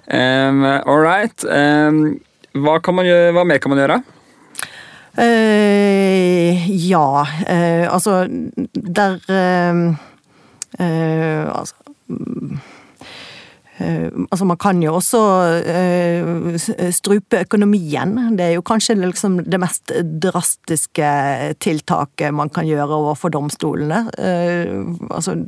[0.07, 1.47] Um, all right.
[1.51, 2.21] Um,
[2.55, 3.99] hva, kan man gjøre, hva mer kan man gjøre?
[5.17, 9.97] Uh, ja, uh, altså Der uh,
[11.57, 11.75] altså,
[13.79, 15.21] mm, eh, altså Man kan jo også
[15.67, 18.17] uh, strupe økonomien.
[18.37, 21.11] Det er jo kanskje liksom det mest drastiske
[21.63, 24.07] tiltaket man kan gjøre overfor domstolene.
[24.19, 25.39] Uh, altså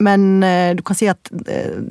[0.00, 1.28] men du kan si at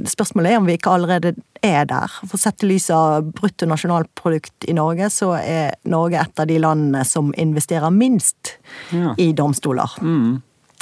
[0.10, 2.10] spørsmålet er om vi ikke allerede er der.
[2.26, 6.58] For sett i lys av brutto nasjonalprodukt i Norge, så er Norge et av de
[6.58, 8.56] landene som investerer minst
[8.90, 9.14] Ja.
[9.14, 9.94] i domstoler.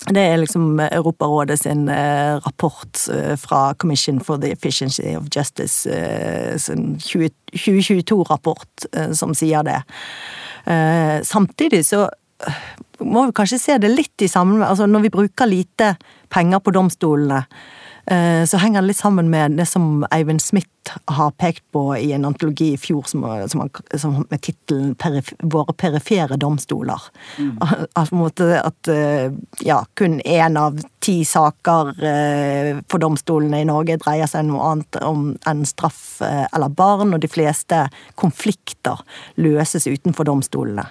[0.05, 5.89] Det er liksom Europarådet sin eh, rapport eh, fra Commission for the Efficiency of Justice,
[5.89, 9.81] eh, sin 20 2022-rapport, eh, som sier det.
[11.23, 12.10] Samtidig så
[12.99, 15.93] må vi kanskje se det litt i sammenheng altså Når vi bruker lite
[16.27, 17.45] penger på domstolene,
[18.08, 22.26] så henger det litt sammen med det som Eivind Smith har pekt på i en
[22.26, 24.96] antologi i fjor som, som, som med tittelen
[25.39, 27.02] 'Våre perifere domstoler'.
[27.62, 33.62] At, på en måte at eh, ja, kun én av ti saker eh, for domstolene
[33.62, 37.88] i Norge dreier seg noe annet om enn straff eh, eller barn, og de fleste
[38.15, 39.04] konflikter
[39.36, 40.88] løses utenfor domstolene.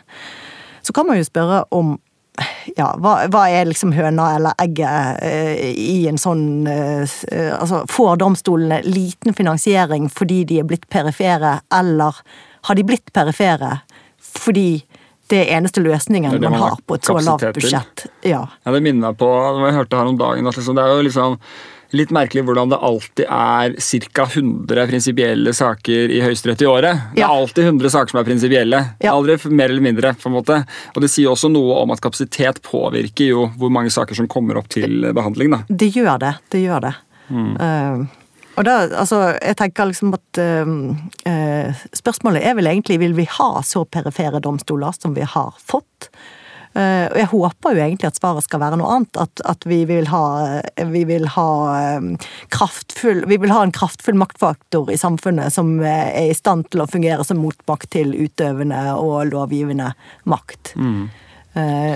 [0.83, 1.96] Så kan man jo spørre om
[2.77, 7.05] ja, hva, hva er liksom høna eller egget eh, i en sånn eh,
[7.57, 12.20] Altså, får domstolene liten finansiering fordi de er blitt perifere, eller
[12.68, 13.79] har de blitt perifere
[14.18, 14.85] fordi
[15.31, 18.07] det er eneste løsningen Det er det man man har på et så lavt budsjett?
[18.22, 18.44] Ja.
[18.64, 19.31] Ja, Det minner meg på
[19.64, 21.38] jeg hørte her om dagen, at liksom, det er jo liksom
[21.96, 23.74] litt merkelig hvordan det alltid er
[24.12, 24.26] ca.
[24.28, 27.00] 100 prinsipielle saker i Høyesterett i året.
[27.14, 27.30] Det er Ja.
[27.32, 28.80] alltid 100 saker som er prinsipielle.
[29.02, 29.12] Ja.
[29.14, 30.14] Aldri mer eller mindre.
[30.16, 30.61] på en måte.
[30.94, 34.56] Og Det sier også noe om at kapasitet påvirker jo hvor mange saker som kommer
[34.56, 35.50] opp til behandling.
[35.50, 35.59] da.
[35.68, 36.35] Det gjør det.
[36.50, 36.94] Det gjør det.
[37.61, 38.06] Eh,
[38.56, 43.24] og da, altså, jeg tenker liksom at eh, eh, Spørsmålet er vel egentlig vil vi
[43.24, 46.09] ha så perifere domstoler som vi har fått.
[46.76, 49.20] Eh, og jeg håper jo egentlig at svaret skal være noe annet.
[49.20, 50.24] At, at vi vil ha,
[50.92, 56.10] vi vil ha eh, kraftfull Vi vil ha en kraftfull maktfaktor i samfunnet som eh,
[56.10, 59.92] er i stand til å fungere som motmakt til utøvende og lovgivende
[60.28, 60.74] makt.
[60.76, 61.08] Mm.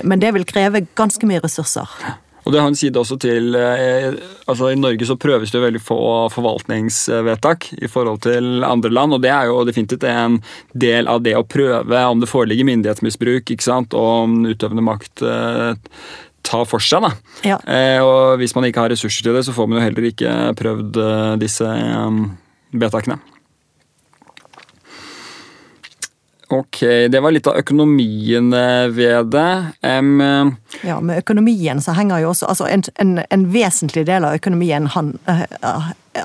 [0.08, 1.88] men det vil kreve ganske mye ressurser.
[2.50, 4.08] Og det har en side også til eh,
[4.50, 5.98] altså I Norge så prøves det jo veldig få
[6.34, 10.40] forvaltningsvedtak i forhold til andre land, og det er jo definitivt en
[10.74, 15.22] del av det å prøve om det foreligger myndighetsmisbruk, ikke sant, og om utøvende makt
[15.22, 15.94] eh,
[16.50, 17.06] tar for seg.
[17.06, 17.12] da.
[17.52, 17.60] Ja.
[17.70, 20.34] Eh, og hvis man ikke har ressurser til det, så får man jo heller ikke
[20.58, 21.02] prøvd
[21.38, 21.70] disse
[22.74, 23.22] vedtakene.
[26.52, 28.50] Ok, det var litt av økonomien
[28.90, 29.50] ved det.
[29.86, 30.02] Eh,
[30.82, 34.86] Ja, med økonomien så henger jo også altså En, en, en vesentlig del av økonomien
[34.90, 35.44] han, uh,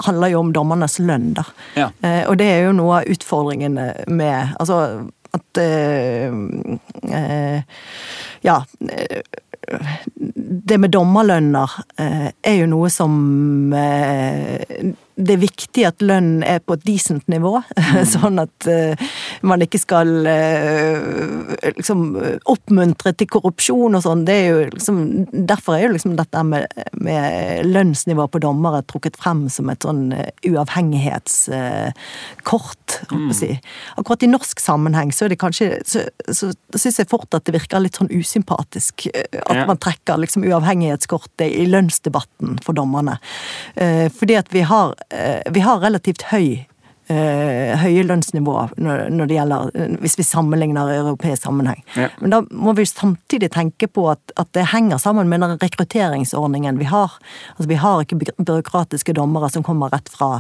[0.08, 1.44] handler jo om dommernes lønn, da.
[1.78, 1.92] Ja.
[2.02, 4.80] Uh, og det er jo noe av utfordringen med Altså
[5.36, 6.34] at uh,
[8.46, 8.60] Ja.
[10.70, 13.74] det med dommerlønner er jo noe som
[15.16, 17.62] Det er viktig at lønn er på et decent nivå,
[18.16, 18.96] sånn at uh,
[19.48, 22.18] man ikke skal uh, liksom
[22.52, 24.26] oppmuntre til korrupsjon og sånn.
[24.28, 24.98] det er jo liksom,
[25.48, 26.68] Derfor er jo liksom dette med,
[27.00, 30.14] med lønnsnivå på dommere trukket frem som et sånn
[30.46, 33.00] uavhengighetskort.
[33.12, 33.34] Mm.
[33.36, 33.60] Si.
[34.00, 37.56] Akkurat i norsk sammenheng så er det kanskje så, så syns jeg fort at det
[37.56, 39.66] virker litt sånn usympatisk at ja.
[39.68, 43.16] man trekker liksom uavhengighetskortet i lønnsdebatten for dommerne.
[44.20, 44.88] Fordi at vi har,
[45.52, 46.66] vi har relativt høy
[47.06, 49.68] Uh, høye lønnsnivå når, det gjelder,
[50.02, 51.84] hvis vi sammenligner europeisk sammenheng.
[51.94, 52.08] Ja.
[52.18, 56.80] Men da må vi samtidig tenke på at, at, det henger sammen med den rekrutteringsordningen
[56.82, 57.14] vi har.
[57.54, 60.40] Altså Vi har ikke byråkratiske dommere som kommer rett fra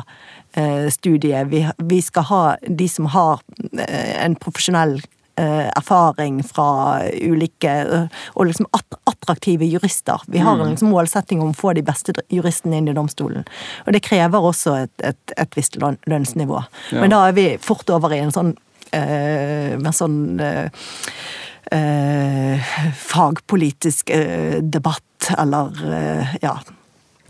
[0.58, 1.54] uh, studiet.
[1.54, 8.06] Vi, vi, skal ha de som har uh, en profesjonell Eh, erfaring fra ulike eh,
[8.34, 8.68] Og liksom
[9.04, 10.22] attraktive jurister.
[10.28, 10.70] Vi har en mm.
[10.70, 13.46] liksom målsetting om å få de beste juristene inn i domstolen.
[13.86, 16.62] Og det krever også et, et, et visst lønnsnivå.
[16.92, 17.02] Ja.
[17.02, 20.70] Men da er vi fort over i en sånn uh, med sånn uh,
[21.76, 24.12] eh, fagpolitisk
[24.62, 25.86] debatt, eller
[26.44, 26.58] ja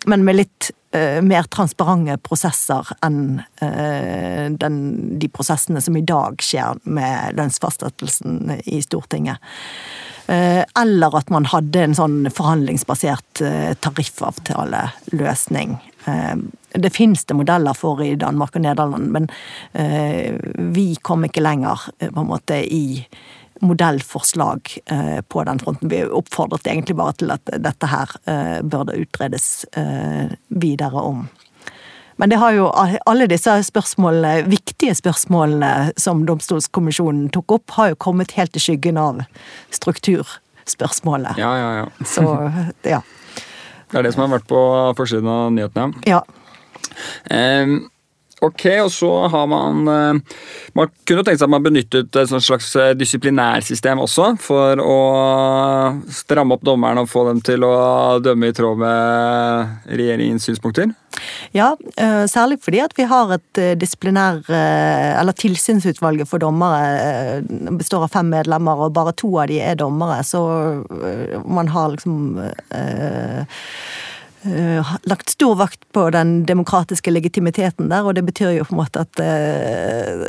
[0.09, 4.79] men med litt uh, mer transparente prosesser enn uh, den,
[5.19, 9.37] de prosessene som i dag skjer med lønnsfastsettelsen i Stortinget.
[10.23, 13.41] Eller at man hadde en sånn forhandlingsbasert
[13.83, 15.73] tariffavtaleløsning.
[16.71, 19.27] Det finnes det modeller for i Danmark og Nederland, men
[20.71, 23.03] vi kom ikke lenger på en måte i
[23.63, 25.89] modellforslag eh, på den fronten.
[25.89, 31.25] Vi oppfordret egentlig bare til at dette her eh, burde utredes eh, videre om.
[32.21, 32.67] Men det har jo
[33.09, 38.99] alle disse spørsmålene, viktige spørsmålene som Domstolskommisjonen tok opp, har jo kommet helt i skyggen
[39.01, 39.23] av
[39.73, 41.41] strukturspørsmålet.
[41.41, 42.05] Ja, ja, ja.
[42.05, 42.27] Så,
[42.85, 43.01] ja.
[43.89, 44.61] Det er det som har vært på
[44.97, 46.05] forsiden av nyhetene?
[46.09, 46.21] Ja.
[47.33, 47.89] Um,
[48.43, 50.39] Ok, og så har man eh,
[50.75, 54.97] Man kunne tenkt seg at man benyttet et slags eh, disiplinærsystem også, for å
[56.11, 57.73] stramme opp dommerne og få dem til å
[58.23, 60.91] dømme i tråd med regjeringens synspunkter?
[61.55, 67.43] Ja, eh, særlig fordi at vi har et disiplinær Eller tilsynsutvalget for dommere
[67.77, 70.41] består av fem medlemmer, og bare to av de er dommere, så
[71.45, 72.41] man har liksom
[72.73, 73.45] Uh,
[75.03, 79.03] lagt stor vakt på den demokratiske legitimiteten der, og det betyr jo på en måte
[79.05, 80.23] at uh,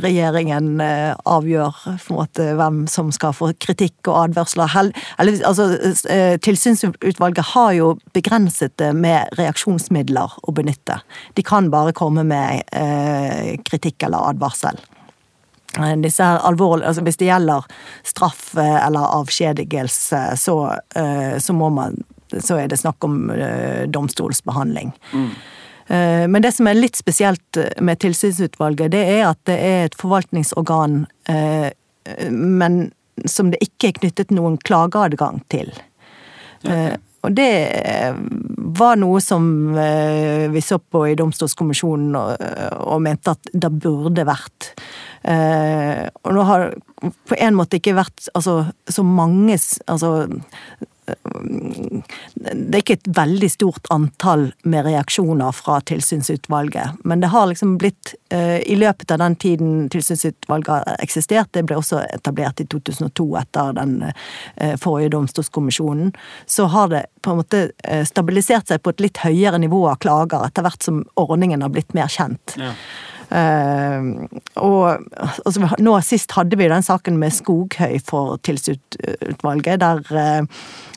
[0.00, 4.94] regjeringen uh, avgjør på en måte hvem som skal få kritikk og advarsler.
[5.20, 5.68] Eller, altså,
[6.44, 11.00] tilsynsutvalget har jo begrenset det med reaksjonsmidler å benytte.
[11.36, 12.64] De kan bare komme med
[13.68, 14.78] kritikk eller advarsel.
[16.02, 17.66] Disse her alvorlige, altså Hvis det gjelder
[18.06, 20.56] straff eller avskjedigelse, så,
[21.38, 22.00] så må man
[22.44, 24.92] så er det snakk om uh, domstolsbehandling.
[25.12, 25.30] Mm.
[25.88, 29.98] Uh, men det som er litt spesielt med tilsynsutvalget, det er at det er et
[29.98, 31.04] forvaltningsorgan,
[32.30, 32.78] men
[33.28, 35.72] som det ikke er knyttet noen klageadgang til.
[36.58, 36.96] Okay.
[37.22, 37.50] og det
[38.78, 39.44] var noe som
[40.50, 42.42] vi så på i Domstolskommisjonen og,
[42.82, 44.72] og mente at det burde vært.
[45.22, 46.66] Og nå har
[46.98, 50.12] på en måte ikke vært altså, så mange altså,
[52.34, 57.76] det er ikke et veldig stort antall med reaksjoner fra tilsynsutvalget, men det har liksom
[57.80, 62.66] blitt eh, I løpet av den tiden tilsynsutvalget har eksistert, det ble også etablert i
[62.70, 66.12] 2002 etter den eh, forrige domstolskommisjonen,
[66.46, 70.00] så har det på en måte eh, stabilisert seg på et litt høyere nivå av
[70.02, 72.56] klager etter hvert som ordningen har blitt mer kjent.
[72.58, 72.74] Ja.
[73.28, 74.24] Uh,
[74.56, 80.00] og altså, nå sist hadde vi den saken med Skoghøy for tilsynsutvalget, der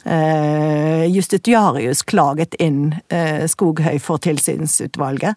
[0.06, 2.94] eh, justitiarius klaget inn
[3.52, 5.36] Skoghøy for tilsynsutvalget.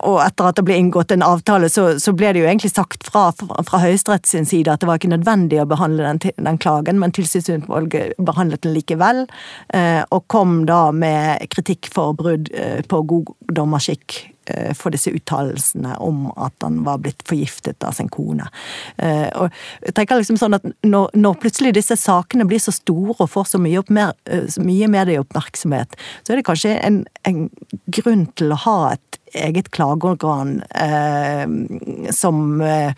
[0.00, 3.06] Og etter at det ble inngått en avtale, så, så ble det jo egentlig sagt
[3.08, 6.60] fra, fra, fra Høyesterett sin side at det var ikke nødvendig å behandle den, den
[6.62, 9.24] klagen, men tilsynsutvalget behandlet den likevel,
[10.10, 12.50] og kom da med kritikk for brudd
[12.90, 14.20] på god dommerskikk.
[14.20, 14.39] Eh,
[14.76, 18.48] for disse uttalelsene om at han var blitt forgiftet av sin kone.
[18.96, 19.50] Eh, og
[19.86, 23.52] jeg tenker liksom sånn at når, når plutselig disse sakene blir så store og får
[23.52, 27.48] så mye, oppmer, eh, så mye medieoppmerksomhet, så er det kanskje en, en,
[27.90, 31.44] grunn til å ha et eget klageorgan eh,
[32.14, 32.94] som eh,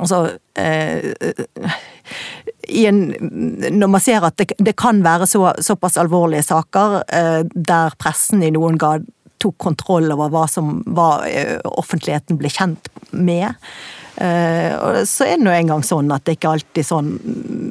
[0.00, 1.12] Altså eh,
[2.88, 3.00] en,
[3.78, 8.44] Når man ser at det, det kan være så, såpass alvorlige saker eh, der pressen
[8.44, 9.04] i noen grad
[9.42, 13.58] tok kontroll over hva som var, eh, offentligheten ble kjent med.
[14.12, 17.06] Uh, så er det nå engang sånn at det ikke alltid sånn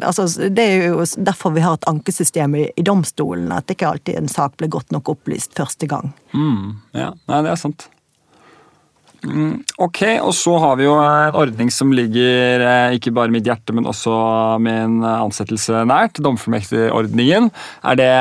[0.02, 3.92] altså Det er jo derfor vi har et ankesystem i, i domstolen, at det ikke
[3.92, 6.10] alltid en sak blir godt nok opplyst første gang.
[6.34, 7.86] Mm, ja, Nei, det er sant.
[9.22, 13.46] Mm, ok, og så har vi jo en ordning som ligger eh, ikke bare mitt
[13.46, 14.14] hjerte, men også
[14.64, 16.22] med en ansettelse nært.
[16.24, 17.52] Domfullmektigordningen.
[17.86, 18.14] Er det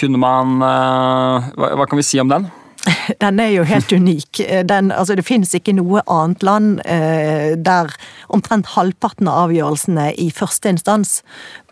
[0.00, 2.48] kunne man eh, hva, hva kan vi si om den?
[3.22, 4.40] Den er jo helt unik.
[4.68, 7.92] Den, altså det finnes ikke noe annet land eh, der
[8.32, 11.20] omtrent halvparten av avgjørelsene i første instans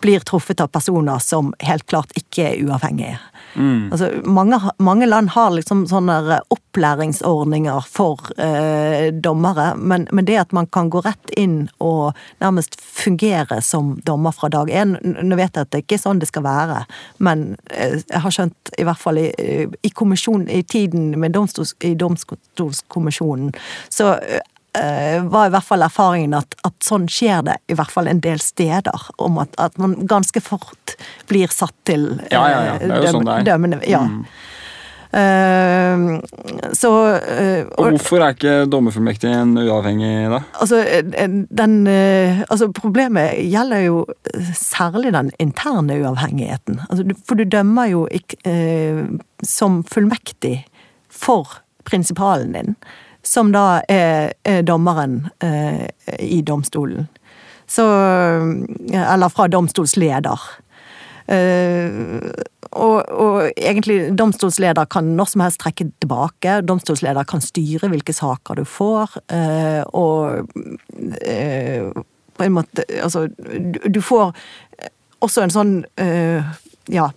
[0.01, 3.19] blir truffet av personer som helt klart ikke er uavhengige.
[3.55, 3.89] Mm.
[3.93, 10.53] Altså, mange, mange, land har liksom sånne opplæringsordninger for eh, dommere, men, men, det at
[10.53, 12.13] man kan gå rett inn og
[12.45, 16.21] nærmest fungere som dommer fra dag én Nå vet jeg at det ikke er sånn
[16.21, 16.83] det skal være,
[17.25, 21.95] men eh, jeg har skjønt, i hvert fall i, i, i tiden med domstols, i
[21.99, 23.55] Domstolskommisjonen,
[23.89, 24.41] så Eh,
[25.33, 28.41] var i hvert fall erfaringen at, at, sånn skjer det i hvert fall en del
[28.43, 29.09] steder.
[29.19, 30.97] Om at, at man ganske fort
[31.31, 32.79] blir satt til ja, ja, ja.
[32.83, 33.51] Det er jo sånn det er.
[33.53, 33.83] dømmende.
[33.89, 34.05] Ja.
[34.07, 34.23] Mm.
[35.09, 36.21] Uh,
[36.77, 40.43] så uh, Og hvorfor er ikke dommerfullmektigen uavhengig, da?
[40.61, 40.83] Altså,
[41.49, 44.03] den, uh, altså, Problemet gjelder jo
[44.53, 46.83] særlig den interne uavhengigheten.
[46.91, 49.09] Altså, for du dømmer jo ikke
[49.41, 50.59] som fullmektig
[51.09, 52.75] for prinsipalen din
[53.29, 55.85] som da er, er dommeren eh,
[56.25, 57.09] i domstolen.
[57.69, 57.85] Så
[58.89, 60.41] Eller fra domstolsleder.
[61.29, 62.31] Uh,
[62.73, 66.55] og, og, egentlig domstolsleder kan når som helst trekke tilbake.
[66.65, 70.49] Domstolsleder kan styre hvilke saker du får, uh, og
[70.97, 72.05] uh,
[72.39, 74.33] på en måte Altså, du, du får
[75.21, 75.73] også en sånn
[76.89, 77.09] Ja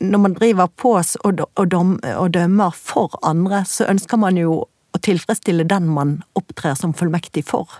[0.00, 5.88] når man driver på og, dømmer for andre, så ønsker man jo å tilfredsstille den
[5.88, 7.70] man opptrer som fullmektig for.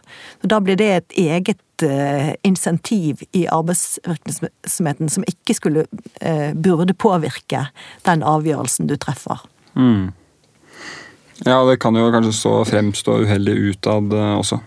[0.40, 5.84] Så da blir det et eget uh, insentiv i arbeidsvirksomheten som ikke skulle
[6.24, 7.66] uh, burde påvirke
[8.08, 9.44] den avgjørelsen du treffer.
[9.76, 10.12] Mm.
[11.44, 14.62] Ja, det kan jo kanskje så fremstå uheldig utad uh, også.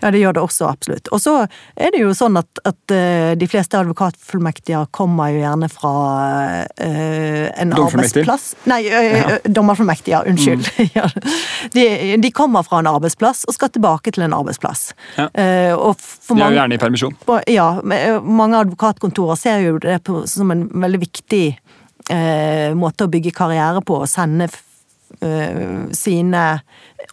[0.00, 1.08] Ja, det gjør det også, absolutt.
[1.14, 1.34] Og så
[1.74, 5.94] er det jo sånn at, at uh, de fleste advokatfullmektiger kommer jo gjerne fra
[6.64, 9.38] uh, en arbeidsplass Nei, uh, ja.
[9.44, 10.68] dommerfullmektiger, unnskyld.
[10.78, 11.30] Mm.
[11.76, 11.86] de,
[12.22, 14.90] de, kommer fra en arbeidsplass og skal tilbake til en arbeidsplass.
[15.18, 15.28] Ja.
[15.78, 17.16] og de er jo gjerne i permisjon.
[17.50, 21.44] Ja, mange advokatkontorer ser jo det på, som en veldig viktig
[22.76, 24.50] måte å bygge karriere på, å sende
[25.96, 26.42] sine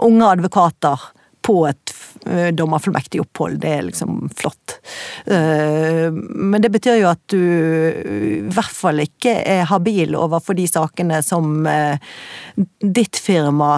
[0.03, 1.05] unge advokater
[1.41, 1.93] på et
[2.25, 3.59] eh, dommerfullmektig opphold.
[3.61, 4.77] Det er liksom flott.
[5.25, 10.67] Eh, men det betyr jo at du i hvert fall ikke er habil overfor de
[10.69, 11.97] sakene som eh,
[12.81, 13.71] ditt firma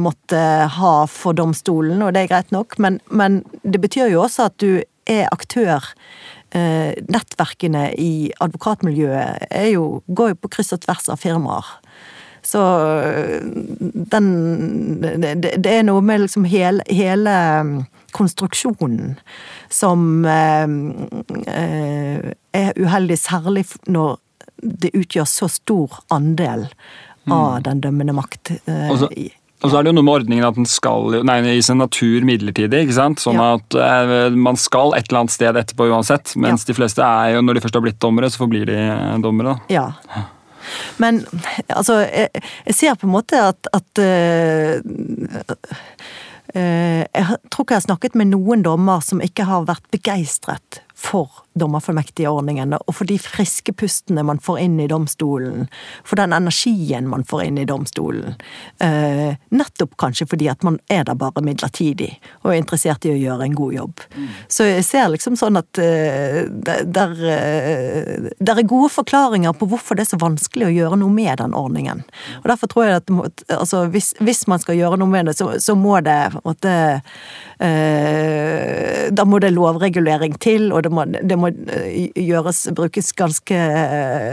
[0.00, 0.40] måtte
[0.74, 4.56] ha for domstolen, og det er greit nok, men, men det betyr jo også at
[4.60, 5.84] du er aktør
[6.48, 11.68] nettverkene i advokatmiljøet jo, går jo på kryss og tvers av firmaer.
[12.48, 12.60] Så
[14.12, 14.28] den
[15.02, 17.34] Det, det er noe med liksom hele, hele
[18.16, 19.16] konstruksjonen
[19.68, 20.64] som eh,
[21.52, 24.16] eh, er uheldig, særlig når
[24.58, 26.64] det utgjør så stor andel
[27.28, 28.54] av den dømmende makt.
[28.64, 31.78] eh, Og så- er det jo noe med ordningen at den skal nei, i sin
[31.78, 32.86] natur midlertidig.
[32.86, 33.18] ikke sant?
[33.18, 33.54] Sånn Ja.
[33.58, 36.34] at eh, man skal et eller annet sted etterpå uansett.
[36.36, 39.58] Mens de fleste er jo, når de først har blitt dommere, så forblir de dommere.
[39.58, 39.60] da.
[39.68, 39.92] Ja.
[41.02, 41.22] Men
[41.68, 44.80] altså, jeg, jeg ser på en måte at, at eh,
[46.54, 50.82] eh, Jeg tror ikke jeg har snakket med noen dommer som ikke har vært begeistret
[50.98, 55.68] for dommerfullmektigordningen, og for de friske pustene man får inn i domstolen,
[56.04, 58.34] for den energien man får inn i domstolen.
[58.78, 62.10] Eh, nettopp kanskje fordi at man er der bare midlertidig,
[62.42, 64.04] og er interessert i å gjøre en god jobb.
[64.48, 69.98] Så jeg ser liksom sånn at eh, der, eh, der er gode forklaringer på hvorfor
[69.98, 72.04] det er så vanskelig å gjøre noe med den ordningen.
[72.42, 73.12] Og derfor tror jeg at
[73.58, 76.68] altså, hvis, hvis man skal gjøre noe med det, så, så må det at,
[79.18, 83.58] Da må det lovregulering til, og det må, det må eh, gjøres, brukes ganske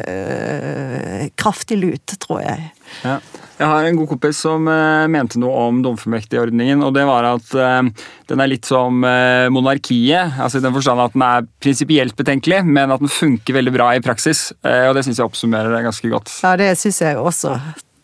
[0.06, 2.70] eh, kraftig lut, tror jeg.
[3.04, 3.20] Ja.
[3.56, 7.54] Jeg har en god kompis som eh, mente noe om domfullmektigordningen, og det var at
[7.56, 10.36] eh, den er litt som eh, monarkiet.
[10.36, 13.94] altså I den forstand at den er prinsipielt betenkelig, men at den funker veldig bra
[13.96, 14.50] i praksis.
[14.60, 16.34] Og det syns jeg oppsummerer det ganske godt.
[16.44, 17.56] Ja, det syns jeg også.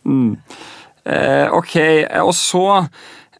[0.08, 0.38] Mm.
[1.06, 1.76] Eh, ok,
[2.22, 2.66] og så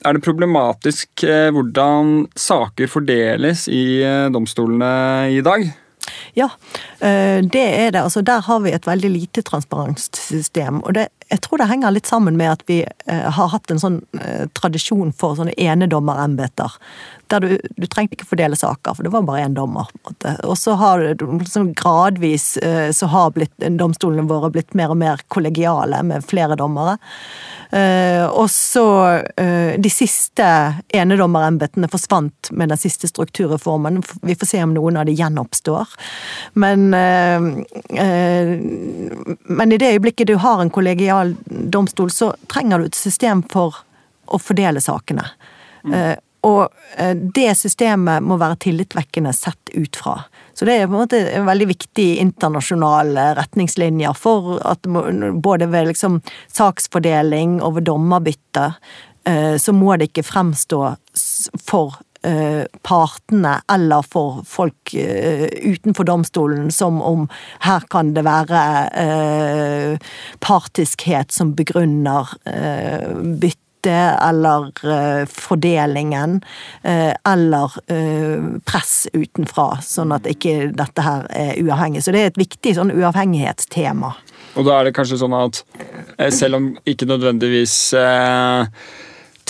[0.06, 5.70] er det problematisk eh, hvordan saker fordeles i eh, domstolene i dag.
[6.34, 6.48] Ja,
[7.00, 8.02] eh, det er det.
[8.02, 10.82] Altså, der har vi et veldig lite transparenssystem.
[10.82, 14.00] Og det, jeg tror det henger litt sammen med at vi har hatt en sånn
[14.58, 16.76] tradisjon for sånne enedommerembeter.
[17.32, 19.88] Der du, du trengte ikke fordele saker, for det var bare én dommer.
[20.44, 22.58] Og så har liksom gradvis
[22.98, 26.98] så har blitt, domstolene våre blitt mer og mer kollegiale med flere dommere.
[27.72, 29.04] Eh, og så
[29.38, 30.46] eh, De siste
[30.92, 34.02] enedommerembetene forsvant med den siste strukturreformen.
[34.22, 35.88] Vi får se om noen av de gjenoppstår.
[36.60, 37.40] Men, eh,
[39.48, 43.80] men i det øyeblikket du har en kollegial domstol, så trenger du et system for
[44.28, 45.32] å fordele sakene.
[45.82, 46.20] Mm.
[46.46, 46.70] og
[47.34, 50.20] det systemet må være tillitvekkende sett ut fra.
[50.54, 54.88] Så det er på en måte en veldig viktig internasjonal retningslinjer for at
[55.44, 56.20] både ved liksom
[56.52, 58.72] saksfordeling og ved dommerbytte,
[59.26, 60.82] eh, så må det ikke fremstå
[61.62, 67.28] for eh, partene eller for folk eh, utenfor domstolen som om
[67.66, 68.62] her kan det være
[70.44, 72.36] partiskhet som begrunner
[73.42, 76.42] bytte eller eh, fordelingen,
[76.84, 82.04] eh, eller eh, press utenfra, sånn at ikke dette her er uavhengig.
[82.04, 84.14] Så det er et viktig sånn uavhengighetstema.
[84.60, 85.62] Og da er det kanskje sånn at
[86.36, 87.94] selv om ikke nødvendigvis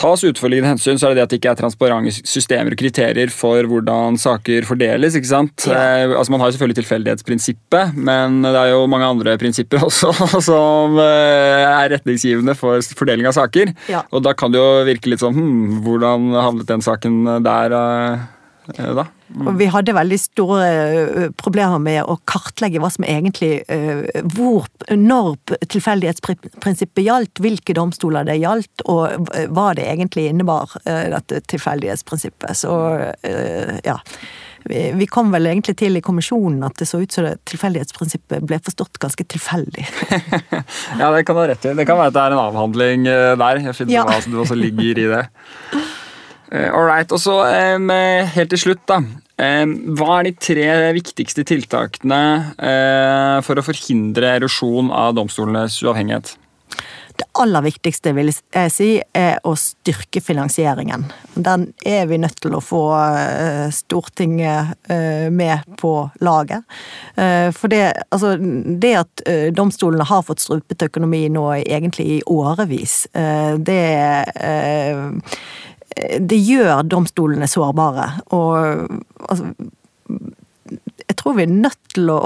[0.02, 3.32] tas utforliggende hensyn, så er det det at det ikke er transparente systemer og kriterier
[3.34, 5.18] for hvordan saker fordeles.
[5.18, 5.68] ikke sant?
[5.70, 5.78] Ja.
[6.04, 10.12] Eh, altså Man har jo selvfølgelig tilfeldighetsprinsippet, men det er jo mange andre prinsipper også
[10.42, 13.74] som eh, er retningsgivende for fordeling av saker.
[13.92, 14.04] Ja.
[14.12, 18.30] Og da kan det jo virke litt sånn hm, Hvordan havnet den saken der eh,
[18.78, 19.08] eh, da?
[19.40, 23.62] Og vi hadde veldig store problemer med å kartlegge hva som egentlig
[24.36, 25.38] hvor, Når
[25.72, 32.58] tilfeldighetsprinsippet gjaldt, hvilke domstoler det gjaldt, og hva det egentlig innebar, dette tilfeldighetsprinsippet.
[32.60, 32.76] Så
[33.88, 33.98] ja.
[34.70, 38.60] Vi kom vel egentlig til i kommisjonen at det så ut som det tilfeldighetsprinsippet ble
[38.62, 39.88] forstått ganske tilfeldig.
[41.00, 41.72] Ja, det kan du ha rett i.
[41.78, 43.62] Det kan være at det er en avhandling der.
[43.66, 44.04] Jeg finner Ja.
[44.06, 45.24] hva som også ligger i det.
[46.52, 47.38] Eh, All right, og så
[47.76, 47.90] um,
[48.36, 49.00] helt til slutt, da.
[49.42, 52.22] Um, Hva er de tre viktigste tiltakene
[52.60, 56.36] uh, for å forhindre erosjon av domstolenes uavhengighet?
[57.22, 61.04] Det aller viktigste vil jeg si, er å styrke finansieringen.
[61.36, 62.80] Den er vi nødt til å få
[63.76, 64.88] Stortinget
[65.30, 65.92] med på
[66.24, 66.64] laget.
[67.14, 67.84] For det,
[68.16, 69.24] altså, det at
[69.54, 73.04] domstolene har fått strupet økonomi nå egentlig i årevis,
[73.70, 73.84] det
[76.20, 78.08] det gjør domstolene sårbare.
[78.36, 78.88] Og
[79.28, 79.52] altså,
[80.72, 82.18] jeg tror vi er nødt til å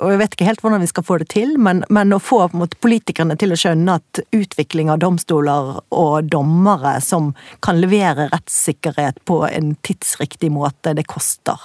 [0.00, 2.40] Og jeg vet ikke helt hvordan vi skal få det til, men, men å få
[2.56, 9.20] måte, politikerne til å skjønne at utvikling av domstoler og dommere som kan levere rettssikkerhet
[9.28, 11.60] på en tidsriktig måte, det koster.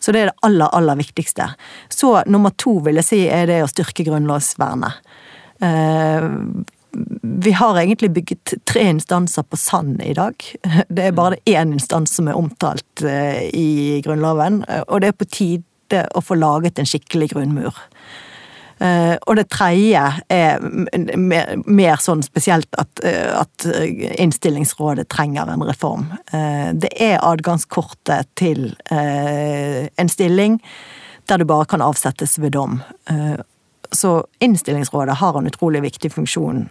[0.00, 1.46] Så det er det aller, aller viktigste.
[1.90, 4.98] Så nummer to vil jeg si er det å styrke grunnlovsvernet.
[5.62, 6.26] Eh,
[7.22, 10.34] vi har egentlig bygget tre instanser på sand i dag.
[10.88, 15.28] Det er bare én instans som er omtalt eh, i Grunnloven, og det er på
[15.30, 17.76] tide å få laget en skikkelig grunnmur.
[18.78, 20.62] Eh, og det tredje er
[21.18, 23.66] mer, mer sånn spesielt at, eh, at,
[24.22, 26.06] innstillingsrådet trenger en reform.
[26.32, 30.60] Eh, det er adgangskortet til en stilling
[31.28, 32.78] der du bare kan avsettes ved dom.
[33.90, 36.66] Så innstillingsrådet har en utrolig viktig funksjon.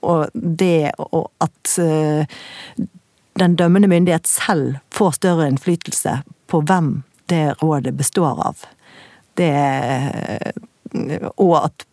[0.00, 1.74] Og det at
[3.38, 6.18] den dømmende myndighet selv får større innflytelse
[6.50, 8.66] på hvem det rådet består av.
[9.38, 9.52] Det
[11.40, 11.84] og at,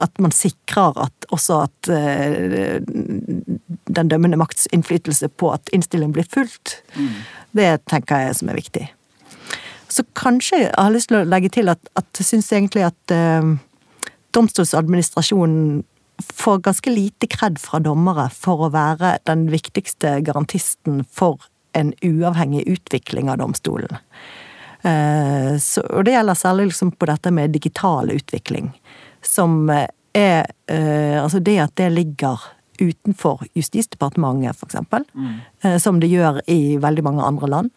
[0.00, 2.80] at, man sikrer at også at uh,
[3.86, 7.12] den dømmende makts innflytelse på at innstillingen blir fulgt, mm.
[7.58, 8.88] det tenker jeg som er viktig.
[9.88, 13.14] Så kanskje jeg har lyst til å legge til at, at jeg syns egentlig at
[13.14, 13.54] eh,
[14.36, 15.84] domstolsadministrasjonen
[16.34, 21.46] får ganske lite kred fra dommere for å være den viktigste garantisten for
[21.78, 24.00] en uavhengig utvikling av domstolen.
[24.82, 28.72] Eh, så, og det gjelder særlig liksom på dette med digital utvikling.
[29.22, 32.42] Som er eh, Altså det at det ligger
[32.78, 34.76] utenfor Justisdepartementet, f.eks.
[35.14, 35.32] Mm.
[35.62, 37.72] Eh, som det gjør i veldig mange andre land.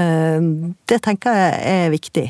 [0.00, 2.26] Det tenker jeg er viktig.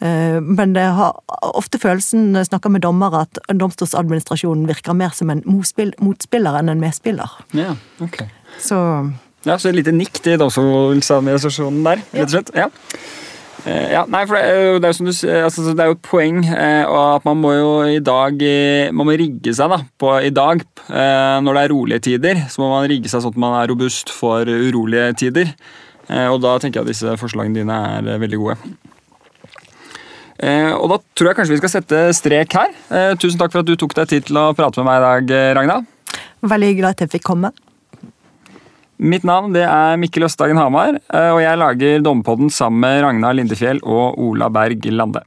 [0.00, 1.16] Men det har
[1.56, 6.68] ofte følelsen når jeg snakker med dommere, at domstolsadministrasjonen virker mer som en motspiller enn
[6.68, 7.38] en medspiller.
[7.56, 7.72] Ja,
[8.04, 8.20] ok.
[8.60, 8.80] Så,
[9.48, 12.52] ja, så et lite nikk til domstolsadministrasjonen der, rett og slett.
[12.58, 12.68] Ja.
[13.66, 15.12] Eh, ja, nei, for det er jo, som du,
[15.42, 18.42] altså, er et poeng eh, at man må jo i dag
[18.94, 20.62] Man må rigge seg da, på i dag.
[20.86, 23.72] Eh, når det er rolige tider, så må man rigge seg sånn at man er
[23.72, 25.50] robust for urolige tider.
[26.08, 28.56] Eh, og da tenker jeg at disse forslagene dine er eh, veldig gode.
[30.36, 32.74] Eh, og da tror jeg kanskje vi skal sette strek her.
[33.20, 35.38] tusen takk for at du tok deg tid til å prate med meg i dag,
[35.60, 35.80] Ragna.
[36.46, 37.54] Veldig hyggelig at jeg fikk komme.
[38.96, 43.36] Mitt navn det er Mikkel Østdagen Hamar, eh, og jeg lager Dommepodden sammen med Ragnar
[43.36, 45.20] Lindefjell og Ola Berg Lande.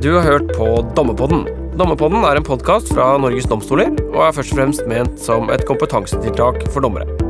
[0.00, 1.44] Du har hørt på Dommepodden.
[1.76, 5.66] Dommepodden er en podkast fra Norges domstoler og er først og fremst ment som et
[5.68, 7.29] kompetansetiltak for dommere.